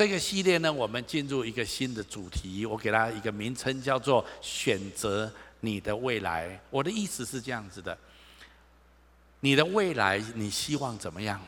[0.00, 5.30] 这个系列呢，我们进入一个新的主题，我给它一个名称，叫做“选择
[5.60, 6.58] 你的未来”。
[6.70, 7.94] 我的意思是这样子的：
[9.40, 11.38] 你的未来，你希望怎么样？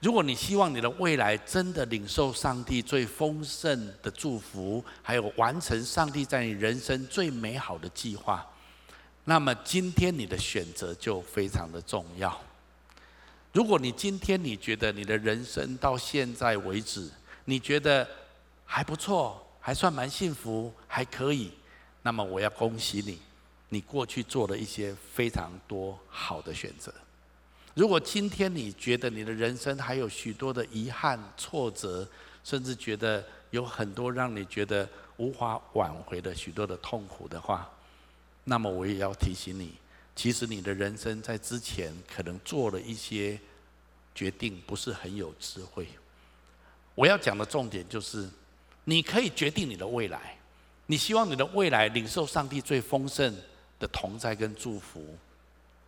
[0.00, 8.44] 如果你希望你的未来真的领受上帝最丰盛的祝福，还有完成上帝在你人生最美好的计划，
[9.26, 12.36] 那么今天你的选择就非常的重要。
[13.52, 17.08] 如果你今天你觉得你的人生到现在为止，
[17.44, 18.08] 你觉得
[18.64, 21.52] 还不错，还算蛮幸福，还可以，
[22.02, 23.18] 那么我要恭喜你，
[23.68, 26.92] 你过去做了一些非常多好的选择。
[27.74, 32.06] 如果今天你觉得你的人生还有许多的遗憾、挫折，
[32.44, 37.68] 甚至觉得有很多让你觉得无法挽回的许多的痛苦的话，
[38.44, 39.72] 那么我也要提醒你，
[40.14, 43.40] 其实你的人生在之前可能做了一些
[44.14, 45.88] 决定，不是很有智慧。
[46.94, 48.28] 我要讲的重点就是，
[48.84, 50.36] 你可以决定你的未来。
[50.86, 53.34] 你希望你的未来领受上帝最丰盛
[53.78, 55.16] 的同在跟祝福，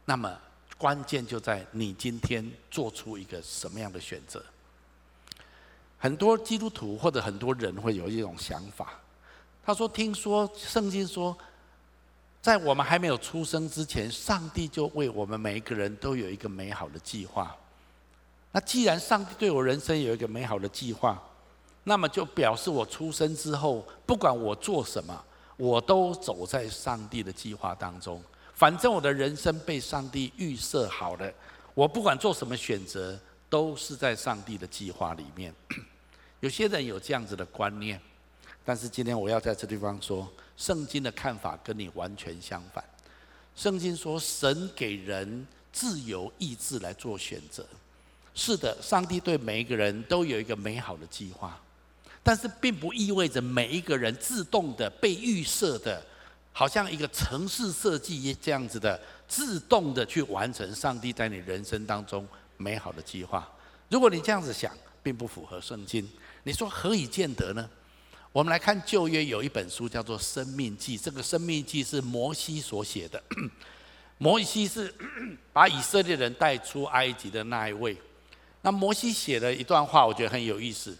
[0.05, 0.34] 那么
[0.78, 4.42] 关键就在你今天做出一个什么样的选择。
[5.98, 8.98] 很多基督徒或者很多人会有一种想法，
[9.64, 11.36] 他说：“听说圣经说，
[12.41, 17.55] 在我们还没有出生之前，上帝就为我们每一个人都有一个美好的计划。”
[18.56, 21.20] 那既然上帝对我人生有一个美好的计划，
[21.83, 25.24] 那么就表示我出生之后，不管我做什么，
[25.56, 28.22] 我都走在上帝的计划当中。
[28.55, 31.28] 反正我的人生被上帝预设好了，
[31.75, 33.19] 我不管做什么选择，
[33.50, 35.52] 都是在上帝的计划里面。
[36.38, 38.00] 有些人有这样子的观念，
[38.64, 42.84] 但是今天我要在这地方说，圣经的看法跟你完全相反。
[43.56, 47.66] 圣经说，神给人自由意志来做选择。
[48.34, 51.56] 是的，上帝对每一个人都有一个美好的计划，
[52.22, 56.04] 但是并不意味着每一个人自动的被预设的，
[56.52, 62.26] 好像一个城市设计这样子的，自动的去完成上帝在你人生当中
[62.56, 63.48] 美好的计划。
[63.88, 64.72] 如果你这样子想，
[65.03, 66.09] 并不符合圣经。
[66.42, 67.70] 你说何以见得呢？
[68.32, 73.22] 我们来看旧约有一本书叫做《生命记》，这个《生命记》是摩西所写的。
[74.19, 74.92] 摩西是
[75.53, 77.97] 把以色列人带出埃及的那一位。
[78.64, 80.97] 那摩西写了一段话，我觉得很有意思。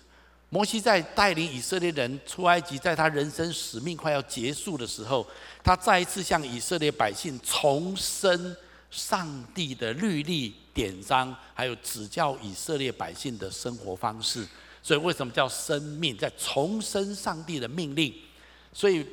[0.51, 5.27] 摩西在带领以色列人出埃及，在他人生使命快要结束的时候，
[5.63, 8.55] 他再一次向以色列百姓重申
[8.91, 14.47] 上帝的律例典章，还有指教以色列百姓的生活方式。
[14.83, 16.15] 所以为什么叫生命？
[16.19, 18.13] 在重申上帝的命令。
[18.75, 19.07] 所以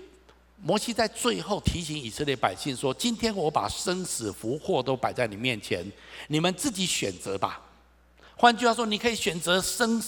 [0.61, 5.90] 摩西在最后提醒以色列百姓说：“今天我把生死福祸都摆在你面前，
[6.28, 7.61] 你们自己选择吧。”
[8.41, 10.02] 换句话说，你可以选择生，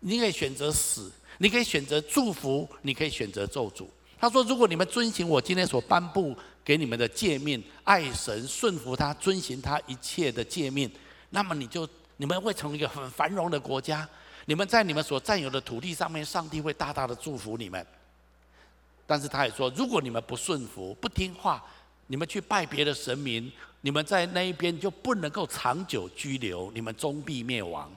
[0.00, 3.86] 你可以选择死，你可以选择祝福，你可以选择咒诅。
[4.18, 10.90] 他说：“如果你们遵行我今天所颁布给你们的诫命，爱神、顺服他、遵行他一切的诫命，
[11.30, 14.08] 那么你就你们会成为一个很繁荣的国家。
[14.46, 17.86] 你们在你们所占有的土地上面，上帝会大大的祝福你们。
[19.06, 21.64] 但是他也说，如果你们不顺服、不听话，
[22.08, 27.90] 你们去拜别的神明。”你们在那一边就不能够长久居留，你们终必灭亡。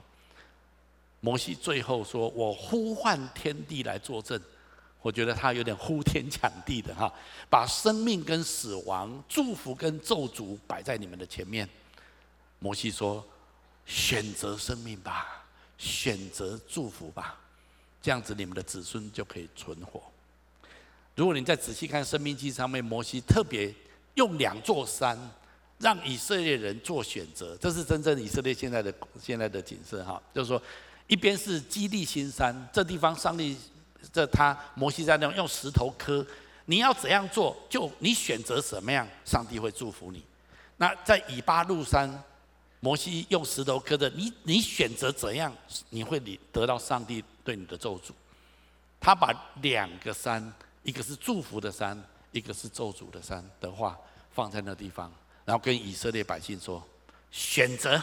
[1.20, 4.40] 摩西最后说：“我呼唤天地来作证。”
[5.02, 7.12] 我觉得他有点呼天抢地的哈，
[7.50, 11.68] 把生命跟死亡、祝福跟咒诅摆在你们的前面。
[12.60, 13.24] 摩西说
[13.84, 15.44] ：“选择生命吧，
[15.76, 17.36] 选择祝福吧，
[18.00, 20.00] 这样子你们的子孙就可以存活。”
[21.16, 23.74] 如果你再仔细看《生命记》上面，摩西特别
[24.14, 25.18] 用两座山。
[25.82, 30.22] 让以色列人做选择，这是真正以色列现在的现在的景色哈。
[30.32, 30.62] 就是说，
[31.08, 33.58] 一边是基利心山，这地方上帝
[34.12, 36.24] 这他摩西在那用石头刻，
[36.66, 40.22] 你要怎样做，就你选择什么样，上帝会祝福你。
[40.76, 42.08] 那在以巴路山，
[42.78, 45.52] 摩西用石头刻的，你你选择怎样，
[45.90, 48.12] 你会你得到上帝对你的咒诅。
[49.00, 50.52] 他把两个山，
[50.84, 52.00] 一个是祝福的山，
[52.30, 53.98] 一个是咒诅的山的话，
[54.30, 55.12] 放在那地方。
[55.44, 56.82] 然后跟以色列百姓说
[57.30, 58.02] ：“选择，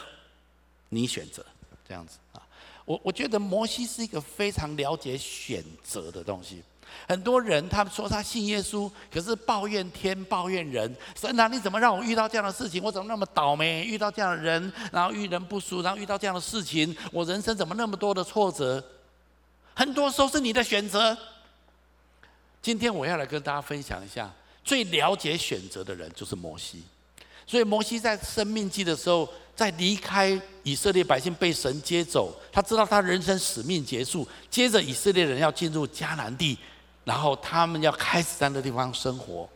[0.89, 1.45] 你选择
[1.87, 2.41] 这样子啊。”
[2.85, 6.63] 我我觉得摩西是一个非常了解选择的东西。
[7.07, 10.91] 很多人他们说他信耶稣，可是抱怨天抱怨人。
[11.15, 12.83] 神啊，你怎么让我遇到这样的事情？
[12.83, 16.95] 我怎么那么倒霉，遇到这样的人，然后遇人不淑，然后遇到这样的事情？
[17.11, 18.83] 我人生怎么那么多的挫折？
[19.75, 21.15] 很多时候是你的选择。
[22.59, 24.33] 今天我要来跟大家分享一下，
[24.63, 26.83] 最了解选择的人就是摩西。
[27.49, 36.55] 所以摩西在生命记的时候，在离开以色列百姓被神接走，他知道他人生使命结束，接着以色列人要进入迦南地，
[37.03, 39.49] 然后他们要开始在那地方生活。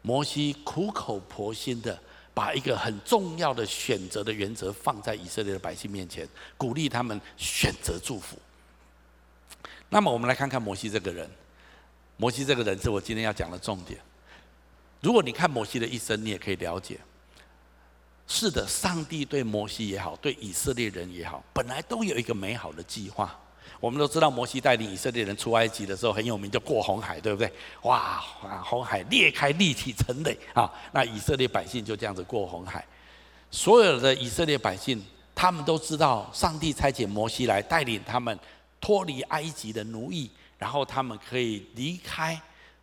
[0.00, 2.00] 摩西苦口婆心的
[2.32, 6.26] 把一个很重要的选择的原则放在以色列的百姓面前，
[6.56, 8.38] 鼓励他们选择祝福。
[9.90, 11.30] 那么我们来看看摩西这个人，
[12.16, 14.00] 摩西这个人是我今天要讲的重点。
[15.02, 16.98] 如果你看摩西的一生，你也可以了解。
[18.26, 23.38] 是的，上帝对摩西也好，对以色列人也好，本来都有一个美好的计划。
[23.80, 27.52] 我们都知道，摩西带领以色列人出埃及的时候很有名，就过红海，对不对？
[27.82, 28.18] 哇，
[28.64, 30.72] 红海裂开，立起成垒啊！
[30.92, 32.82] 那以色列百姓就这样子过红海。
[33.50, 35.04] 所有的以色列百姓，
[35.34, 38.38] 他们都知道，上帝差遣摩西来带领他们
[38.80, 42.40] 脱离埃及的奴役，然后他们可以离开，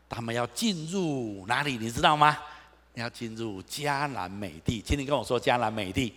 [0.07, 1.77] 他们要进入哪里？
[1.77, 2.37] 你知道吗？
[2.93, 6.13] 你要进入迦南美地，请你跟我说迦南美地。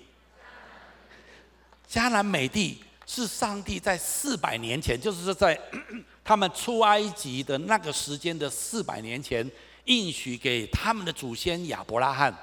[1.88, 5.58] 迦南美地是上帝在四百年前，就是说在
[6.24, 9.48] 他们出埃及的那个时间的四百年前，
[9.84, 12.34] 应许给他们的祖先亚伯拉罕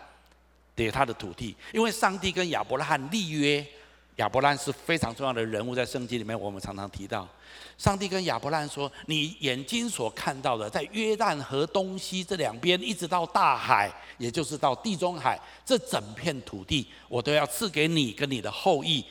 [0.76, 3.66] 给他的土地，因为上帝跟亚伯拉罕立约。
[4.18, 7.28] 亚伯兰是非常重要的人物，在圣经里面我们常常提到。
[7.78, 19.04] 上帝跟亚伯兰说：“你眼睛所看到的，在约旦河东西这两边，一直到大海，也就是到地中海，这整片土地，我都要赐给你跟你的后裔，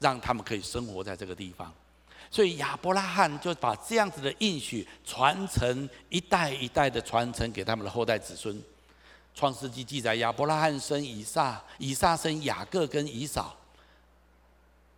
[0.00, 1.72] 让他们可以生活在这个地方。”
[2.32, 8.60] 所以亚伯拉罕就把这样子的应许传承一代一代的传承给他们的后代子孙。
[9.34, 13.56] 创世纪记载，亚伯拉罕生以撒，以撒生雅各跟以扫。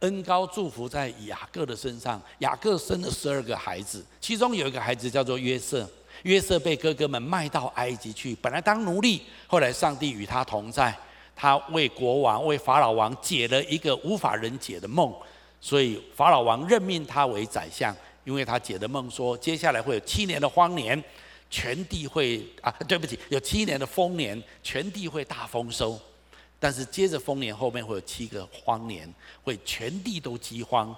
[0.03, 5.89] 恩高祝福在雅各的身上，雅各生了十二个孩子，其中有一个孩子叫做约瑟。
[6.25, 10.97] 约瑟被哥哥们卖到埃及去，本来当奴隶，后来上帝与他同在，
[11.35, 15.13] 他为国王、为法老王解了一个无法人解的梦，
[15.61, 21.03] 所以法老王任命他为宰相，因为他解的梦说，接下来会有七年的荒年，
[21.51, 25.99] 全地会啊，对不起，有七年的丰年，全地会大丰收。
[26.63, 29.13] 但是接着丰年后面会有七个荒年，
[29.43, 30.95] 会全地都饥荒，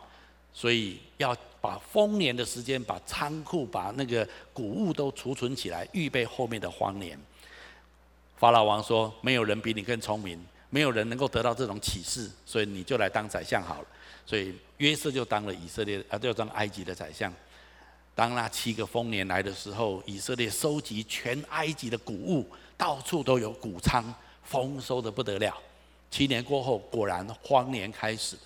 [0.52, 7.18] 所以要把丰年的时间，把仓库、把那个谷物都储存起来，预备后面的荒年。
[8.36, 10.38] 法老王说：“没有人比你更聪明，
[10.68, 13.88] 没有人能够得到这种启示，所以你就来当宰相好了。”
[14.26, 17.32] 所以约瑟就当了以色列啊，就当埃及的宰相。
[18.14, 22.46] 当那七个丰年来的时候，以色列收集全埃及的谷物，
[22.76, 24.14] 到处都有谷仓。
[24.44, 25.56] 丰收的不得了，
[26.10, 28.42] 七年过后，果然荒年开始了。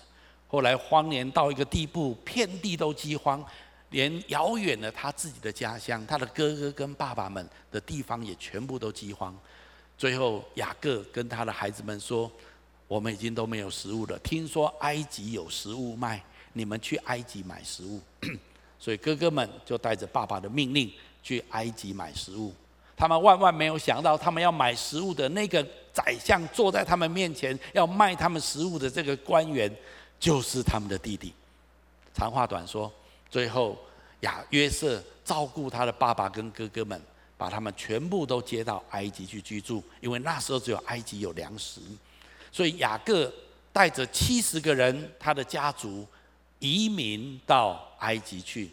[0.47, 3.45] 后来荒年到一个地步，遍地都饥荒，
[3.91, 9.37] 连遥远的他自己的家乡，他的哥哥跟爸爸们的地方也全部都饥荒。
[9.97, 12.31] 最后雅各跟他的孩子们说
[12.87, 14.17] ：“我们已经都没有食物了。
[14.19, 16.23] 听说埃及有食物卖，
[16.53, 18.01] 你们去埃及买食物。
[18.79, 20.91] ”所以哥哥们就带着爸爸的命令
[21.21, 22.53] 去埃及买食物。
[22.95, 29.73] 他们万万没有想到，他们要买食物的那个宰相坐在他们面前，要卖他们食物的这个官员，
[30.19, 31.33] 就是他们的弟弟。
[32.13, 32.91] 长话短说，
[33.29, 33.77] 最后
[34.21, 37.01] 雅约瑟照顾他的爸爸跟哥哥们，
[37.37, 41.81] 把他们全部都接到埃及去居住，因为那时候只有埃及有粮食，
[42.51, 43.31] 所以雅各
[43.71, 46.05] 带着七十个人，他的家族
[46.59, 48.71] 移民到埃及去，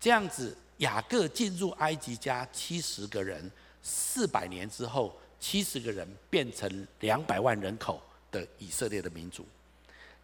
[0.00, 0.56] 这样子。
[0.80, 9.44] 雅各进入埃及家七十个人，四百年之后，七十个人变成两百万人口的以色列的民族。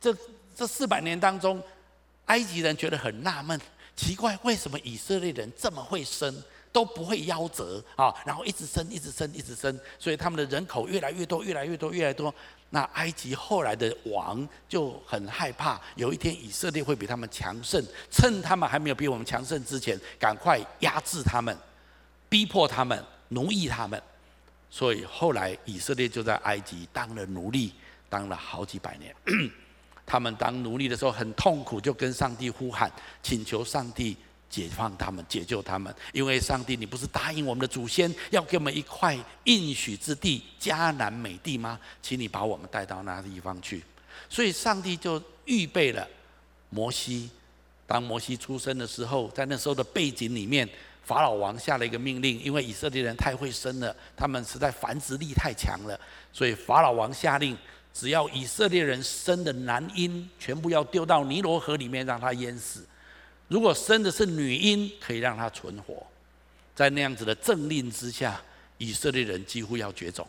[0.01, 0.15] 这
[0.55, 1.63] 这四百年当中，
[2.27, 3.59] 埃及人觉得很纳闷，
[3.97, 8.15] 奇怪，为什么以色列人这么会生，都不会夭折啊？
[8.27, 12.33] 然后一直生，一直生，一直生，所以他们的人口越来越多，越来越多，越来越多。
[12.69, 21.57] 那埃及后来的王就很害怕，有一天以色列会比他们强盛，趁他们还没有比我们强盛之前，赶快压制他们，
[22.29, 24.01] 逼迫他们，奴役他们。
[24.71, 27.73] 所以后来以色列就在埃及当了奴隶，
[28.09, 29.15] 当了好几百年。
[30.05, 32.91] 他们当奴隶的时候很痛苦，就跟上帝呼喊，
[33.23, 34.17] 请求上帝。
[34.49, 41.79] 解放他们，解救他们，因为上帝，你不是答应我们的祖先要给我们一块应许之地迦南美地吗？
[42.01, 43.83] 请你把我们带到那地方去。
[44.31, 46.09] 所以上帝就预备了
[46.71, 47.29] 摩西。
[47.89, 50.67] 当摩西出生的时候，在那时候的背景里面，
[51.07, 55.97] 法老王下了一个命令，因为以色列人太会生了，他们实在繁殖力太强了，
[56.33, 57.57] 所以法老王下令，
[57.95, 62.85] 只要以色列人生的男婴，全部要丢到尼罗河里面，让他淹死。
[63.47, 66.05] 如果生的是女婴，可以让他存活。
[66.75, 68.43] 在那样子的政令之下，
[68.77, 70.27] 以色列人几乎要绝种。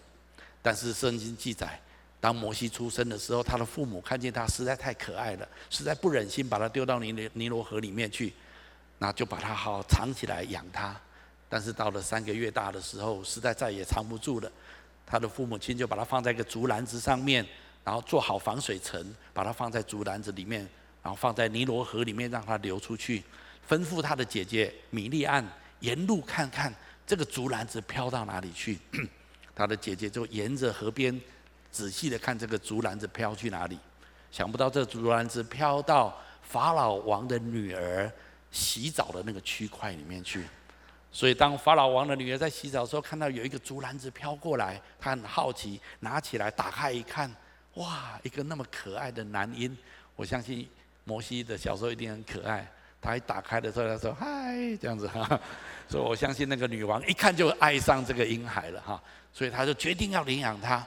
[0.62, 1.81] 但是圣经记载，
[2.22, 8.31] 当摩西出生的时候，他的父母看见他实在太可爱了，实在不忍心把他丢到尼尼罗河里面去，
[8.98, 10.96] 那就把它好好藏起来养它。
[11.50, 14.51] 但是到了三个月大的时候，实在再也藏不住了，
[15.06, 17.46] 他的父母亲就把它放在一个竹篮子上面，
[17.86, 20.68] 然后做好防水层，把它放在竹篮子里面，
[21.01, 23.24] 然后放在尼罗河里面让它流出去，
[23.70, 25.46] 吩咐他的姐姐米利暗
[25.80, 26.74] 沿路看看
[27.06, 28.77] 这个竹篮子飘到哪里去。
[29.56, 31.18] 他的姐姐就沿着河边
[31.72, 33.80] 仔细的看这个竹篮子飘去哪里，
[34.32, 36.13] 想不到这竹篮子飘到
[36.44, 38.12] 法老王的女儿
[38.51, 40.46] 洗澡的那个区块里面去。
[41.12, 47.34] 所以当法老王的女儿在洗澡的时候，看到有一个竹篮子飘过来，她很好奇，拿起来打开一看，
[47.75, 49.75] 哇，一个那么可爱的男婴。
[50.16, 50.68] 我相信
[51.04, 52.68] 摩西的小时候一定很可爱。
[53.00, 55.39] 他一打开的时候，他说：“嗨，这样子哈。”
[55.88, 59.01] 所以我相信那个女王一看就爱上这个婴孩了哈。
[59.32, 60.86] 所以他就决定要领养他，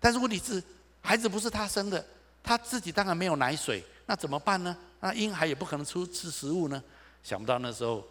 [0.00, 0.62] 但是问题是，
[1.02, 2.04] 孩子不是他生的，
[2.42, 4.74] 他自己当然没有奶水，那怎么办呢？
[5.02, 6.82] 那婴孩也不可能出吃食物呢。
[7.22, 8.02] 想不到那时候，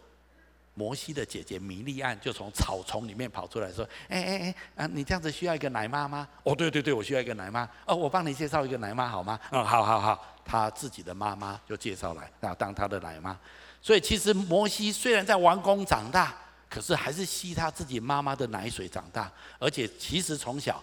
[0.74, 6.28] 摩西的姐姐米利暗就从草丛里面跑出来说：“哎哎哎，啊，你这样子需要一个奶妈吗？
[6.44, 7.68] 哦，对对对，我需要一个奶妈。
[7.86, 9.40] 哦，我帮你介绍一个奶妈好吗？
[9.50, 10.24] 嗯，好好好。
[10.44, 13.36] 他自己的妈妈就介绍来，那当他的奶妈。
[13.80, 16.32] 所以其实摩西虽然在王宫长大。”
[16.72, 20.82] 可是还是吸他自己妈妈的奶水长大，而且其实从小，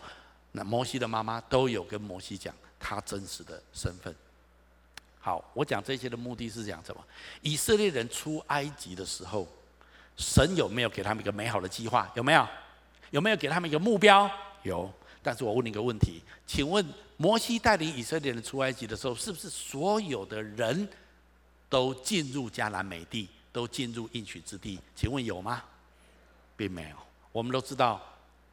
[0.51, 4.15] 那摩西的妈妈都有跟摩西讲他真实的身份。
[5.19, 7.03] 好，我讲这些的目的是讲什么？
[7.41, 9.47] 以色列人出埃及的时候，
[10.17, 12.09] 神有没有给他们一个美好的计划？
[12.15, 12.47] 有没有？
[13.11, 14.29] 有没有给他们一个目标？
[14.63, 14.91] 有。
[15.21, 16.83] 但是我问你一个问题，请问
[17.17, 20.87] 摩西带领以色列人出埃及的时候，是不是所有的人
[21.67, 24.79] 都进入迦南美地，都进入应许之地？
[24.95, 25.61] 请问有吗？
[26.55, 26.95] 并没有，
[27.33, 28.01] 我们都知道，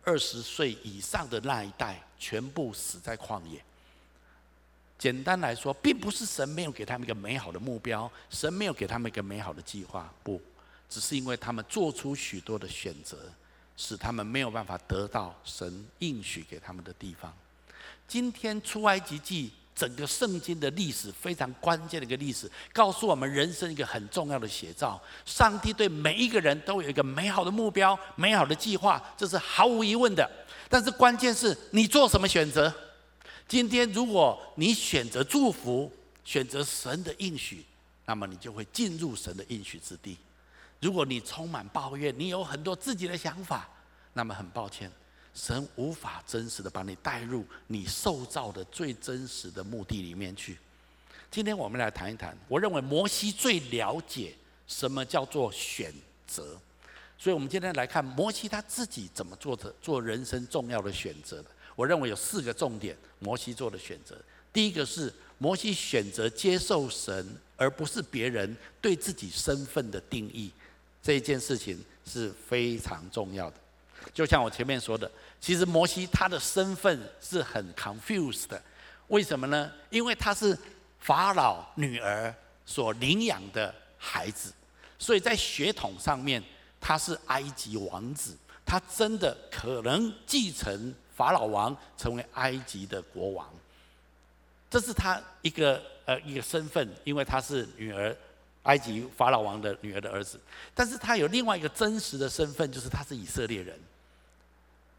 [0.03, 3.63] 二十岁以上的那一代全部死在旷野。
[4.99, 10.41] 简单来说，并不是神没有给他们一个美好的目标，神没有给他们一个美好的计划，不，
[10.88, 13.19] 只是因为他们做出许多的选择，
[13.76, 17.33] 使他们没有办法得到神应许给他们的地方。
[18.09, 19.53] 今天出埃及记。
[19.76, 24.99] 整个圣经的历史非常关键的一个历史，告诉我们人生一个很重要的写照。
[25.26, 30.26] 上帝对每一个人都有一个美好的目标、美好的计划，这是毫无疑问的。
[30.71, 32.73] 但是关键是你做什么选择。
[33.49, 35.91] 今天如果你选择祝福，
[36.25, 37.65] 选择神的应许，
[38.05, 40.17] 那么你就会进入神的应许之地。
[40.81, 43.69] 如果你充满抱怨，你有很多自己的想法，
[44.12, 44.91] 那么很抱歉。
[45.33, 50.59] 神无法真实的把你带入你受造的最真实的目的里面去。
[51.31, 54.35] 今天我们来谈一谈，我认为摩西最了解
[54.67, 55.93] 什么叫做选
[56.26, 56.59] 择，
[57.17, 61.50] 所以我们今天来看摩西他自己怎么做的做人生重要的选择的。
[61.76, 64.18] 我认为有四个重点，摩西做的选择。
[64.52, 67.25] 第一个是摩西选择接受神，
[67.56, 70.50] 而不是别人对自己身份的定义，
[71.00, 73.56] 这一件事情是非常重要的。
[74.12, 75.09] 就像我前面说的。
[75.38, 78.61] 其实摩西他的身份是很 confused 的，
[79.09, 79.71] 为什么呢？
[79.90, 80.59] 因为他是
[80.99, 84.50] 法老女儿所领养的孩子，
[84.99, 86.42] 所以在血统上面
[86.80, 93.49] 他是埃及王子，他真的可能继承法老王成为埃及的国王，
[94.69, 98.15] 这是他一个呃一个身份，因为他是女儿
[98.65, 100.39] 埃及法老王的女儿的儿子，
[100.75, 103.79] 但是他有另外一个真实的身份，就是他是以色列人。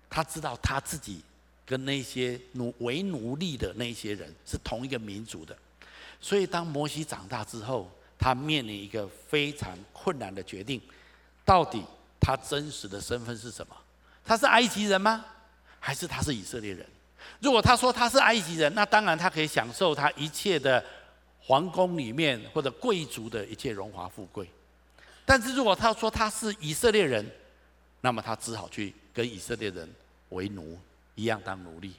[0.09, 1.21] 他知道他自己
[1.65, 5.55] 跟那些奴为奴隶的那些人是同一个民族的，
[6.19, 10.81] 所以当摩西长大之后，他面临一个非常困难的决定：
[11.45, 11.83] 到底
[12.19, 13.75] 他真实的身份是什么？
[14.25, 15.23] 他是埃及人吗？
[15.87, 16.85] 还是他是以色列人？
[17.39, 20.83] 如果他说他是埃及人，那当然他可以享受他一切的
[21.39, 24.49] 皇宫里面或者贵族的一切荣华富贵。
[25.25, 27.25] 但是如果他说他是以色列人，
[28.01, 28.93] 那么他只好去。
[29.13, 29.89] 跟以色列人
[30.29, 30.77] 为奴
[31.15, 31.93] 一样当奴隶，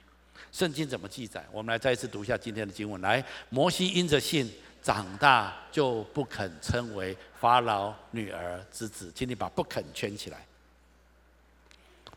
[0.52, 1.42] 圣经怎么记载？
[1.50, 3.00] 我们来再一次读一下今天的经文。
[3.00, 4.52] 来，摩西因着信
[4.82, 9.10] 长大，就不肯称为法老女儿之子。
[9.14, 10.46] 请你把“不肯”圈起来。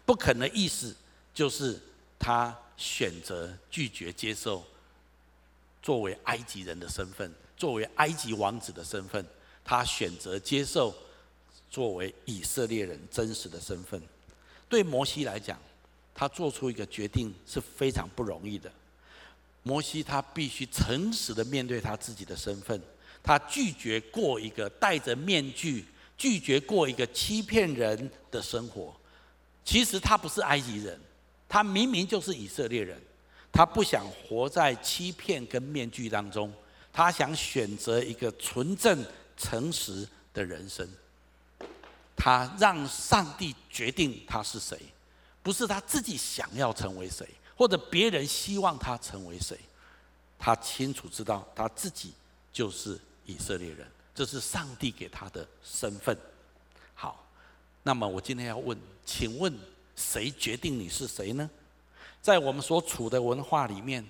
[0.06, 0.94] 不肯的意思
[1.42, 1.76] 就是
[2.20, 4.64] 他选择拒绝接受
[5.82, 9.26] 作为埃及人的身份，作为埃及王子的身份，
[9.66, 10.94] 他选择接受
[11.68, 14.00] 作为以色列人真实的身份。
[14.70, 15.58] 对摩西来讲，
[16.14, 18.72] 他做出一个决定是非常不容易的。
[19.64, 22.80] 摩西他必须诚实的面对他自己的身份，
[23.24, 28.96] 他拒绝过一个戴着面具、拒绝过一个欺骗人的生活。
[29.66, 31.00] 其实他不是埃及人，
[31.52, 32.98] 他明明就是以色列人，
[33.52, 36.50] 他不想活在欺骗跟面具当中，
[36.94, 39.06] 他想选择一个纯正、
[39.36, 40.88] 诚实的人生。
[42.16, 44.80] 他让上帝决定他是谁，
[45.44, 47.28] 不是他自己想要成为谁，
[47.58, 49.60] 或者别人希望他成为谁。
[50.40, 52.14] 他清楚知道他自己
[52.54, 56.18] 就是以色列人，这是上帝给他的身份。
[56.94, 57.28] 好，
[57.84, 59.54] 那么我今天要问，请问
[59.96, 61.50] 谁决定你是谁呢？
[62.22, 64.06] 在我们所处的文化里面，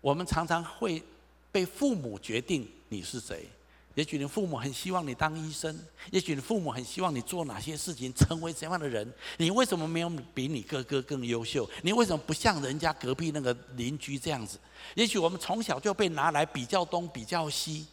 [0.00, 1.02] 我们常常会
[1.50, 3.48] 被父母决定你是谁。
[3.94, 5.78] 也许你父母很希望你当医生，
[6.10, 9.08] 也许你父母很希望你做哪些事情，成为怎样的人。
[9.36, 11.68] 你为什么没有比你哥哥更优秀？
[11.82, 14.58] 你为什么不像人家隔壁那个邻居这样子？
[14.96, 17.86] 也许我们从小就被拿来比较东比较西，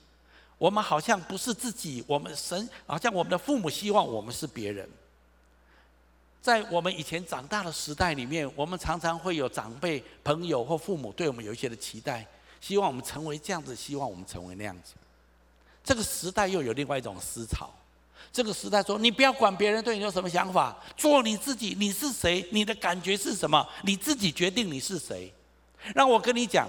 [0.57, 4.89] 我们好像不是自己，我们神好像我们的父母希望我们是别人。
[6.41, 12.25] 在我们以前长大的时代里面，我们常常会有长辈、朋友或父母对我们有一些的期待，
[12.60, 14.93] 希望我们成为这样子，希望我们成为那样子。
[15.83, 17.69] 这个时代又有另外一种思潮，
[18.33, 21.75] 这个时代说：你不要管别人对你有什么想法，做你自己。
[21.77, 22.43] 你是谁？
[22.51, 23.67] 你的感觉是什么？
[23.83, 25.31] 你自己决定你是谁。
[25.93, 26.67] 让我跟你讲，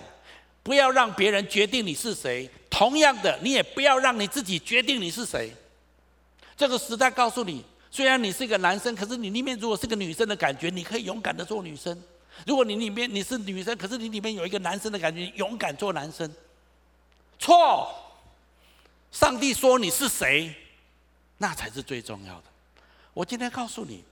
[0.62, 2.50] 不要让别人决定你是谁。
[2.68, 5.50] 同样的，你也不要让你自己决定你是谁。
[6.58, 7.64] 这个时代告诉你。
[7.92, 11.94] 虽然你是一个男生，可是你里面如果是个女生的感觉，你可以勇敢的做女生；
[12.46, 16.28] 如果你里面你是女生，可是你里面有一个男生的感觉，勇敢做男生。
[17.38, 17.94] 错！
[19.10, 20.54] 上帝说你是谁，
[21.36, 22.44] 那才是最重要的。
[23.12, 24.02] 我今天告诉你，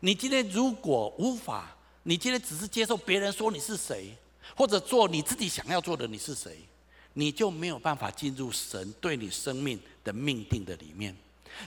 [0.00, 4.14] 你今天如果无法，你今天只是接受别人说你是谁，
[4.54, 6.58] 或者做你自己想要做的你是谁，
[7.14, 11.16] 你就没有办法进入神对你生命的命定的里面。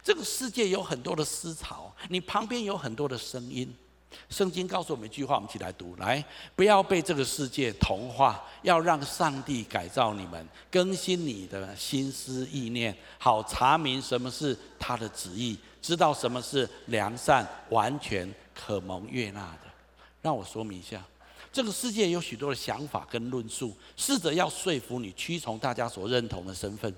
[0.03, 3.73] 这个世界有很多的思潮，你旁边有很多的声音。
[4.29, 6.23] 圣经告诉我们一句话，我们一起来读：来，
[6.55, 19.71] 不要被这个世界同化，要让上帝改造你们，更新你的心思意念，好查明什么是他的旨意，知道什么是良善、完全、可蒙悦纳的。
[20.21, 21.03] 让我说明一下，
[21.51, 26.95] 这个世界有许多的想法跟论述，试着要说服你屈从大家所认同的身份。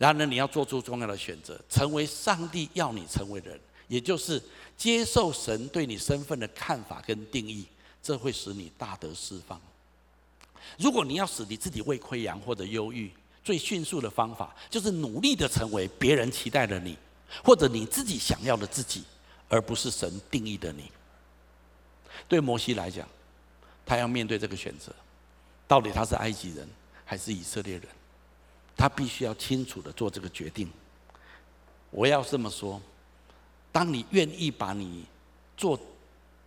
[0.00, 4.42] 然后呢，你要做出重要的选择，成为上帝要你成为的人，也就是
[4.74, 7.66] 接受神对你身份的看法跟定义，
[8.02, 9.60] 这会使你大得释放。
[10.78, 13.12] 如果你要使你自己胃溃疡或者忧郁，
[13.44, 16.96] 最迅速的方法就是努力的成为别人期待的你，
[17.44, 19.04] 或者你自己想要的自己，
[19.50, 20.90] 而不是神定义的你。
[22.26, 23.06] 对摩西来讲，
[23.84, 24.94] 他要面对这个选择，
[25.68, 26.66] 到底他是埃及人
[27.04, 27.86] 还是以色列人？
[28.80, 30.66] 他必须要清楚的做这个决定。
[31.90, 32.80] 我要这么说：
[33.70, 35.04] 当你愿意把你
[35.54, 35.78] 做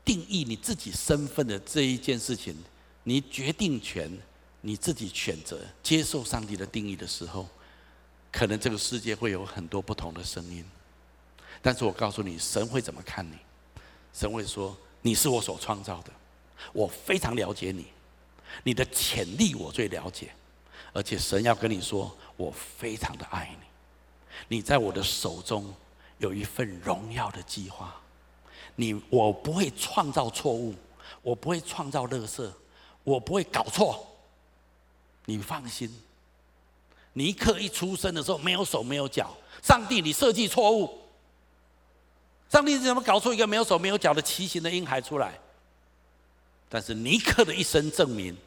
[0.03, 2.55] 定义你自己身份的这一件事情，
[3.03, 4.11] 你决定权
[4.61, 7.47] 你自己选择接受上帝的定义的时候，
[8.31, 10.65] 可能这个世界会有很多不同的声音。
[11.61, 13.37] 但是我告诉你，神会怎么看你？
[14.11, 16.11] 神会说：你是我所创造的，
[16.73, 17.85] 我非常了解你，
[18.63, 20.33] 你的潜力我最了解。
[20.93, 25.73] 而且神要跟你说，我非常的爱你，你在我的手中
[26.19, 27.99] 有一份荣耀的计划。
[28.75, 30.75] 你我不会创造错误，
[31.21, 32.47] 我不会创造垃圾，
[33.03, 34.07] 我不会搞错。
[35.25, 35.91] 你放心，
[37.13, 40.95] 尼克一出生的时候没有手没有脚，上帝你设计错误，
[42.49, 45.39] 上帝怎么搞出一个没有手没有脚的畸形的婴孩出来？
[46.69, 48.37] 但是尼克的一生证明。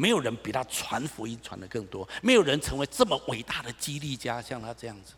[0.00, 5.12] 没有人比他传福音传得更多，没有人成为这么伟大的激励家，像他这样子。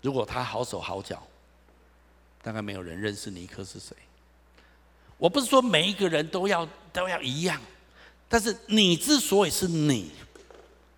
[0.00, 1.22] 如果他好手好脚，
[2.40, 3.94] 大概没有人认识尼克是谁。
[5.18, 7.60] 我不是说每一个人都要都要一样，
[8.26, 10.12] 但是你之所以是你，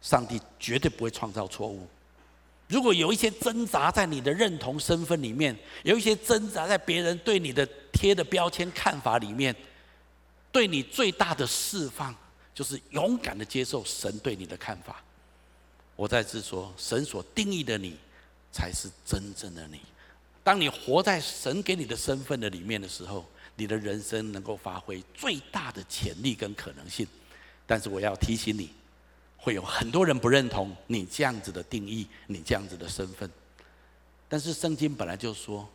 [0.00, 1.88] 上帝绝对不会创造错误。
[2.68, 9.52] 如果有一些挣扎在你的认同身份里面，有一些挣扎在别人对你的贴的标签看法里面，
[10.52, 12.14] 对你最大的释放。
[12.60, 15.02] 就是勇敢的接受神对你的看法。
[15.96, 17.96] 我再次说，神所定义的你，
[18.52, 19.80] 才是真正的你。
[20.44, 23.24] 当你活在神给你的身份的里面的时候，
[23.56, 27.06] 你的人生能够发挥最大的潜力跟可能性。
[27.66, 28.68] 但是我要提醒你，
[29.38, 33.30] 会有很多人不认同你这样子的定义，你这样子的身份。
[34.28, 35.66] 但是圣经本来就说。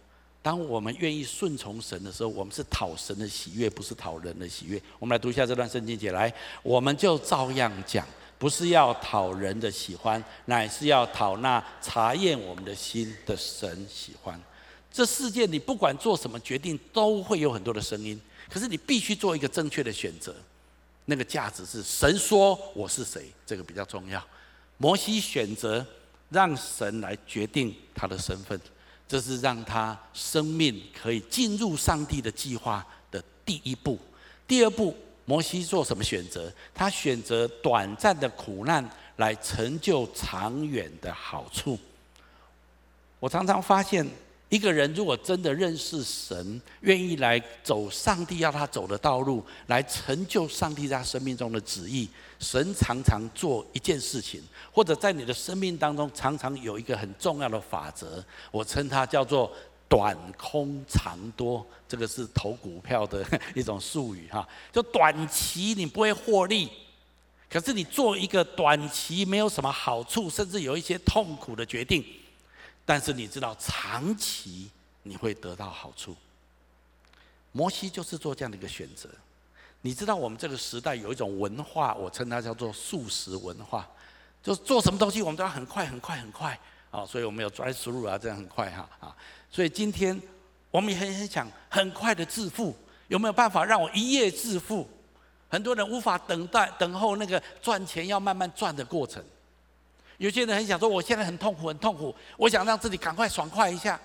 [0.46, 4.80] 当我们愿意顺从神的时候，我们是讨神的喜悦，不是讨人的喜悦。
[5.00, 6.32] 我们来读一下这段圣经节，来，
[6.62, 14.40] 我们就照样讲，不是要讨人的喜欢，乃是要讨那查验我们的心的神喜欢。
[14.92, 20.36] 这世界你不管做什么决定，都会有很多的声音，可是你必须做一个正确的选择。
[21.06, 24.24] 那个价值是神说我是谁，这个比较重要。
[24.78, 25.84] 摩西选择
[26.30, 28.62] 让神来决定他的身份，
[29.08, 34.00] 这是让他生命可以进入上帝的计划的第一步。
[34.48, 36.52] 第二步，摩西做什么选择？
[36.74, 38.88] 他选择短暂的苦难
[39.18, 41.78] 来成就长远的好处。
[43.20, 44.08] 我常常发现，
[44.50, 52.08] 一个人如果真的认识神，愿意来走上帝要他走的道路，来成就上帝在他生命中的旨意，
[52.40, 59.52] 神常常做一件事情，或者在你的生命当中，常常有一个很重要的法则，我称它叫做
[59.90, 61.66] 短空长多。
[61.88, 66.70] 这个是投股票的一种术语哈，就短期你不会获利，
[67.50, 72.06] 可是你做一个短期没有什么好处，甚至有一些痛苦的决定。
[72.86, 74.70] 但是你知道，长期
[75.04, 76.16] 你会得到好处。
[77.52, 79.10] 摩西就是做这样的一个选择。
[79.82, 83.88] 你知道，我们这个时代有一种文化，我称它叫做速食文化，
[84.44, 86.60] 就是做什么东西我们都要很快、很快、很快
[86.92, 87.06] 啊！
[87.06, 89.16] 所以我们有 drive through 啊，这样很快哈啊！
[89.52, 90.20] 所以今天
[90.72, 92.76] 我们也很很想很快的致富，
[93.08, 94.88] 有没有办法让我一夜致富？
[95.48, 99.24] 很多人无法等待、等候那个赚钱要慢慢赚的过程。
[100.18, 104.00] 有些人很想说，我现在很痛苦，很痛苦，我想让自己赶快爽快一下，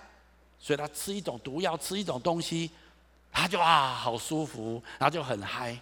[0.58, 2.68] 所以他吃一种毒药，吃一种东西，
[3.30, 5.78] 他就啊好舒服，然后就很嗨。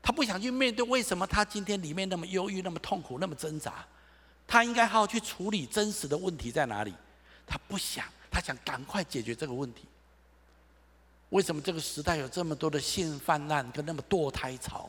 [0.00, 3.84] 他不想去面对为什么他今天里面那么忧郁、那么痛苦、那么挣扎。
[4.46, 6.94] 他应该好好去处理真实的问题在哪里。
[7.44, 9.82] 他不想，他想赶快解决这个问题。
[11.30, 14.88] 为什么这个时代有这么多的性泛滥跟那么堕胎潮？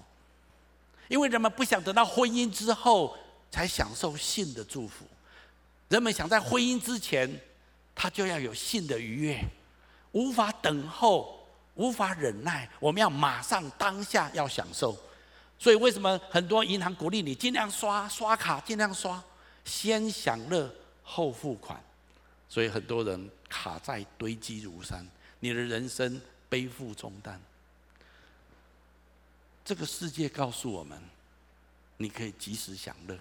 [1.08, 3.18] 因为人们不想等到婚姻之后。
[3.54, 5.06] 才享受性的祝福。
[5.88, 7.30] 人们想在婚姻之前，
[7.94, 9.40] 他就要有性的愉悦，
[10.12, 12.68] 无法等候，无法忍耐。
[12.80, 14.98] 我们要马上当下要享受。
[15.60, 19.24] 所以为什么很多银行鼓励你尽量刷刷卡，尽量刷，
[19.64, 21.80] 先享乐后付款？
[22.50, 25.08] 所以很多人卡债堆积如山，
[25.40, 27.40] 你的人生背负重担。
[29.64, 31.00] 这个世界告诉我们，
[31.98, 33.16] 你可以及时享乐。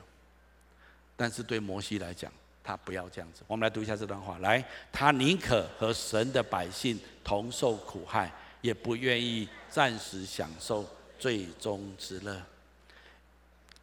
[1.22, 2.32] 但是对摩西来讲，
[2.64, 3.42] 他不要这样子。
[3.46, 8.28] 我们来读一下这段话：来，他宁可和神的百姓同受苦害，
[8.60, 10.84] 也不愿意暂时享受
[11.20, 12.42] 最终之乐。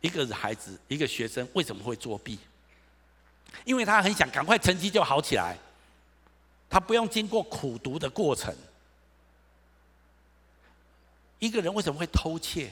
[0.02, 2.38] 一个孩子，一个学生为什么会作弊？
[3.64, 5.58] 因为他很想赶快成绩就好起来，
[6.70, 8.54] 他不用经过苦读的过程。
[11.40, 12.70] 一个人为什么会偷窃？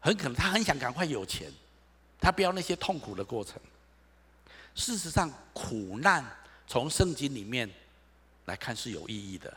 [0.00, 1.52] 很可能他很想赶快有钱，
[2.18, 3.60] 他不要那些痛苦的过程。
[4.74, 6.24] 事实上，苦难
[6.66, 7.68] 从圣经里面
[8.46, 9.52] 来看是有意义的。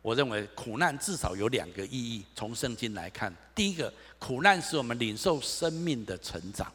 [0.00, 2.24] 我认为苦难至少有两个意义。
[2.34, 6.72] 从圣经来看，第一个，苦难使我们领受生命的成长。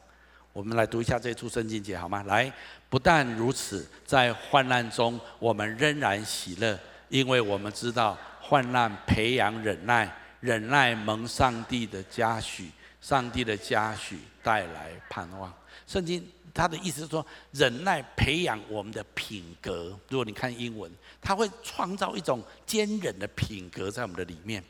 [0.52, 2.22] 我们来读一下这处圣经节好吗？
[2.24, 2.54] 来，
[2.90, 12.70] 不但如此，在患难中我们仍然喜乐，因为我们知道患难培养忍耐，忍耐蒙上帝的嘉许，
[13.02, 15.52] 上帝的嘉许带来盼望。
[15.88, 16.24] 圣经。
[16.54, 19.98] 他的意思是说，忍耐培养我们的品格。
[20.08, 24.64] 如果你看英文，他会创造一种坚忍的品格在我们的里面。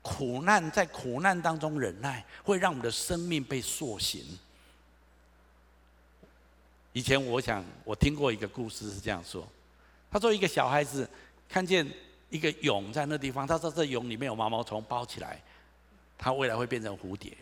[0.00, 4.24] 苦难在苦难当中忍耐，会让我们的生命被塑形。
[6.92, 9.46] 以前我想，我听过一个故事是这样说：
[10.10, 11.08] 他说，一个小孩子
[11.48, 11.86] 看见
[12.30, 15.40] 一个蛹在那地方，他说这蛹里面有毛毛虫包起来，
[16.18, 17.36] 他未来会变成蝴蝶。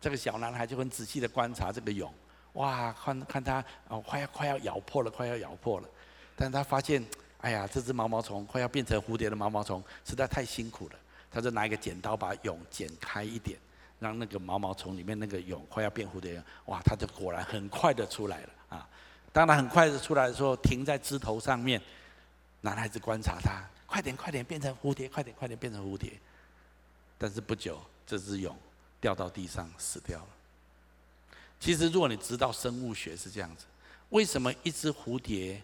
[0.00, 2.10] 这个小男孩就很仔细的观察这个蛹。
[2.54, 5.88] 哇，看看他哦，快要快要咬破了，快要咬破了。
[6.34, 7.04] 但他发现，
[7.38, 10.94] 哎呀，这只毛毛虫快要变成蝴蝶的毛毛虫，实在太辛苦了。
[11.30, 13.58] 他就拿一个剪刀把蛹剪开一点，
[13.98, 16.42] 让那个毛毛虫里面那个蛹快要变蝴蝶。
[16.66, 18.88] 哇，他就果然很快的出来了啊！
[19.32, 21.82] 当他很快的出来的时候，停在枝头上面，
[22.60, 26.12] 男孩子观察他，快点快点变成蝴蝶，快点快点变成蝴蝶。
[27.18, 28.54] 但是不久，这只蛹
[29.00, 30.28] 掉到地上死掉了。
[31.64, 33.64] 其实，如果你知道生物学是这样子，
[34.10, 35.58] 为什么一只蝴蝶，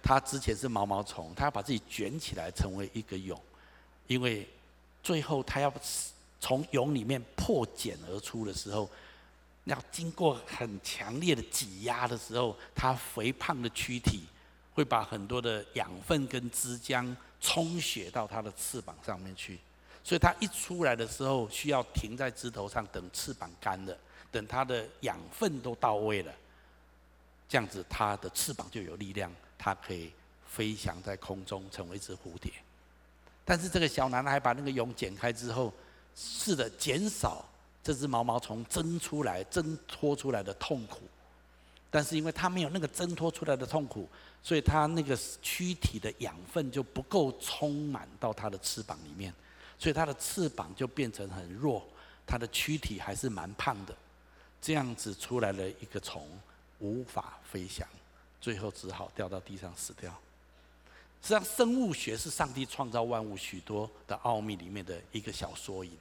[0.00, 3.36] 它之前是毛毛虫，它要把自己卷起来成为一个蛹？
[4.06, 4.48] 因为
[5.02, 5.74] 最后它要
[6.38, 8.88] 从蛹里面破茧而出的时候，
[9.64, 14.26] 要经过很强烈的挤压的时候，它肥胖的躯体
[14.72, 19.58] 会把很多的养分跟汁浆充血到它的翅膀上面去，
[20.04, 23.98] 所以它一出来的时候需要停在枝头上等翅膀干了。
[24.30, 26.32] 等它的养分都到位了，
[27.48, 30.12] 这样子它的翅膀就有力量，它可以
[30.46, 32.52] 飞翔在空中，成为一只蝴蝶。
[33.44, 35.72] 但是这个小男孩把那个蛹剪开之后，
[36.14, 37.44] 试着减少
[37.82, 41.00] 这只毛毛虫挣出来、挣脱出来的痛苦。
[41.90, 44.08] 但是因为它没有那个挣脱出来的痛苦，
[44.44, 49.34] 所以它那个躯体的养分就不够充满到它的翅膀里面，
[49.76, 51.84] 所以它的翅膀就变成很弱，
[52.24, 53.96] 它的躯体还是蛮胖的。
[54.60, 56.26] 这样子出来了一个虫，
[56.78, 57.86] 无法飞翔，
[58.40, 60.10] 最后只好掉到地上死掉。
[61.22, 65.92] 实际上，生物学是上帝创造万物许多的奥秘里面的一个小缩影。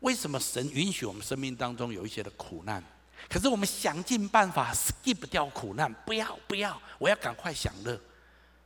[0.00, 2.82] 为什么神允许我们生命当中有一些的苦难？
[3.28, 8.00] 可是我们想尽办法 skip 掉苦难，不要不要，我要赶快享乐，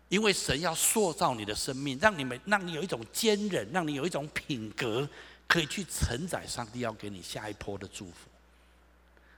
[0.08, 5.08] 因为神要塑造你的生命，让你们让你有一种坚韧，让你有一种品格，
[5.46, 8.31] 可以去承载上帝要给你下一波的祝福。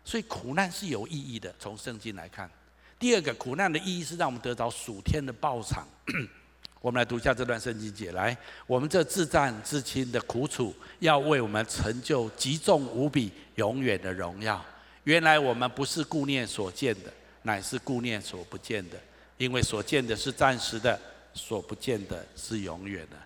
[0.04, 2.50] 所以苦难是有意义的，从圣经来看。
[2.98, 5.86] 第二个，苦难的意义是让我们得到属天的报偿。
[6.80, 8.36] 我们来读一下这段圣经节，来，
[8.66, 14.62] 我们这至暂至轻的苦楚，要为我们成就极重无比、永远的荣耀。
[15.04, 17.12] 原来我们不是顾念所见的，
[17.42, 19.00] 乃是顾念所不见的，
[19.38, 21.00] 因为所见的是暂时的，
[21.32, 23.16] 所不见的是永远的。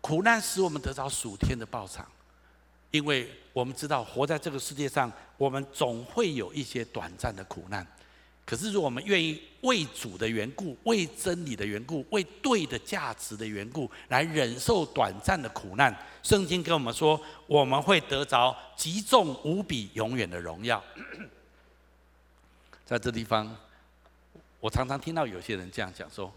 [0.00, 2.06] 苦难使我们得到属天的报偿，
[2.94, 7.84] 因为我们知道活在这个世界上，我们总会有一些短暂的苦难。
[8.46, 20.80] 可是，如果我们愿意为主的缘故、为真理的缘故、为对的价值的缘故，来忍受短暂的苦难，圣经跟我们说，我们会得着极重无比、永远的荣耀。
[22.86, 23.56] 在这地方，
[24.60, 26.32] 我常常听到有些人这样讲说：“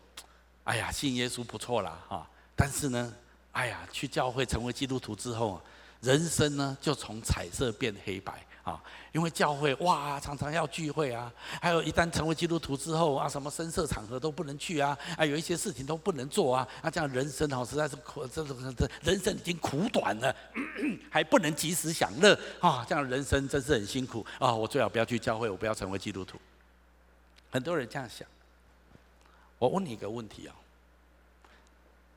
[0.65, 3.13] 哎呀，信耶稣不错啦，哈，但是呢，
[3.51, 5.61] 哎呀，去教会成为基督徒之后，
[6.07, 8.33] 人生呢就从彩色变黑白。”
[8.67, 20.35] 啊，因为教会哇，常常要聚会啊，还有一旦成为基督徒之后啊，什么声色场合都不能去啊，啊，有一些事情都不能做啊，那这样人生哦，实在是苦，这这这人生已经苦短了，
[21.09, 26.37] 还不能及时享乐啊，这样人生真是很辛苦啊，我最好不要去教会，我不要成为基督徒。
[27.49, 28.27] 很多人这样想，
[29.59, 30.51] 我问你一个问题啊，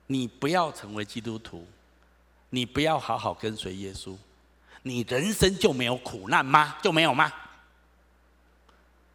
[0.09, 1.65] 你不要成为基督徒，
[2.51, 4.15] 你不要好好跟随耶稣。
[4.83, 6.77] 你人生就没有苦难吗？
[6.83, 7.33] 就没有吗？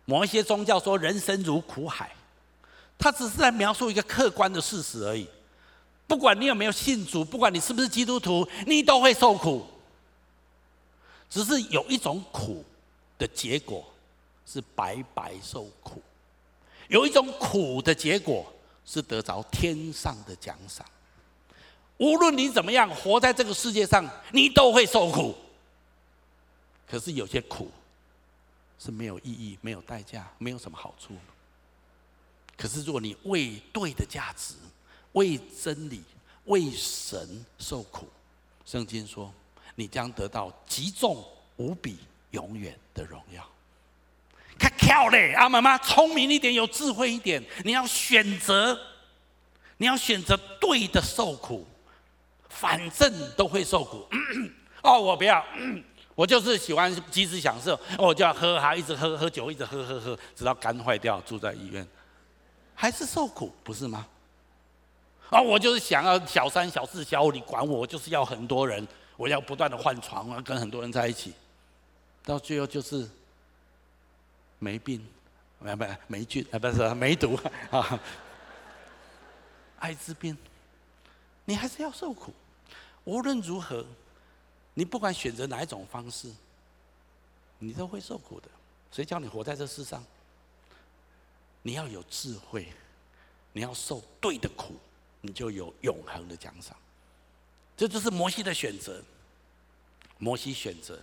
[0.06, 2.16] 某一些宗教说人生如苦海，
[2.98, 5.28] 他只是在描述一个客观的事实而已。
[6.06, 9.66] 不管你有没有信主，不管你是不是基督徒，你都会受苦。
[11.28, 12.64] 只是有一种苦
[13.18, 13.84] 的结果
[14.46, 16.00] 是白白受苦，
[16.88, 18.46] 有一种苦的结果
[18.86, 20.86] 是得着天上的奖赏。
[21.98, 25.36] 无论你怎么样活在这个世界上，你都会受苦。
[26.88, 27.72] 可是有些苦
[28.78, 31.16] 是没有意义、没有代价、没有什么好处。
[32.58, 34.54] 可是如果你为对的价值、
[35.14, 36.04] 为真理、
[36.46, 38.08] 为神受苦，
[38.66, 39.34] 圣经说
[39.76, 41.26] 你将得到极重
[41.58, 41.98] 无比、
[42.32, 43.46] 永远的荣耀。
[44.58, 48.80] 看巧嘞，阿妈妈聪明一点，有智慧一点，你要选择，
[49.78, 51.68] 你要选择对的受苦，
[52.56, 54.08] 反正都会受苦。
[54.82, 55.46] 哦，我不要。
[56.16, 61.86] 我就是喜欢及时享受，我就要喝哈，一直喝喝酒，一直喝喝喝，直到肝坏掉，住在医院，
[62.74, 64.08] 还是受苦，不是吗？
[65.30, 68.88] 啊，我就是想要小三小四小五，你管我，我就是要很多人，
[69.18, 71.34] 我要不断的换床啊，跟很多人在一起，
[72.24, 73.10] 到最后就是
[74.58, 75.06] 没病，
[75.60, 77.38] 没没没菌啊，不是没毒
[77.72, 78.00] 啊，
[79.80, 80.38] 艾滋病，
[81.44, 82.34] 你还是要受苦，
[83.06, 83.86] 无论如何。
[84.78, 86.30] 你不管选择哪一种方式，
[87.60, 88.50] 你都会受苦的。
[88.92, 90.04] 谁叫你活在这世上？
[91.62, 92.68] 你要有智慧，
[93.54, 94.76] 你要受对的苦，
[95.22, 96.76] 你就有永恒的奖赏。
[97.78, 99.02] 这就是摩西的选择。
[100.18, 101.00] 摩西选择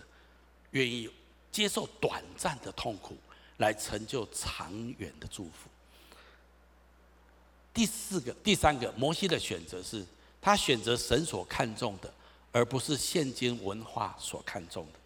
[0.69, 1.09] 愿意
[1.51, 3.17] 接受短暂的痛苦，
[3.57, 5.67] 来成就长远的祝福。
[7.73, 10.05] 第四个、第三个，摩西的选择是
[10.43, 12.13] 他选择神所看重的。
[12.55, 14.99] 而不是现今文化所看重的，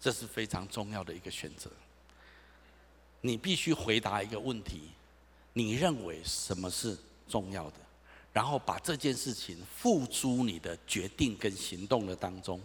[0.00, 1.68] 这是非常重要的一个选择。
[3.22, 4.82] 你必须回答一个问题：
[5.52, 6.96] 你认为什么是
[7.28, 7.72] 重要的？
[8.32, 12.60] 然后把这件事情付诸你的决定跟行动的当中。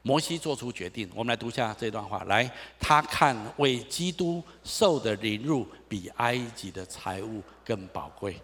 [0.00, 2.24] 摩西做出决定，我们来读一下这段话。
[2.24, 8.40] 来，他看为基督受的凌辱，比埃及的财物更宝贵。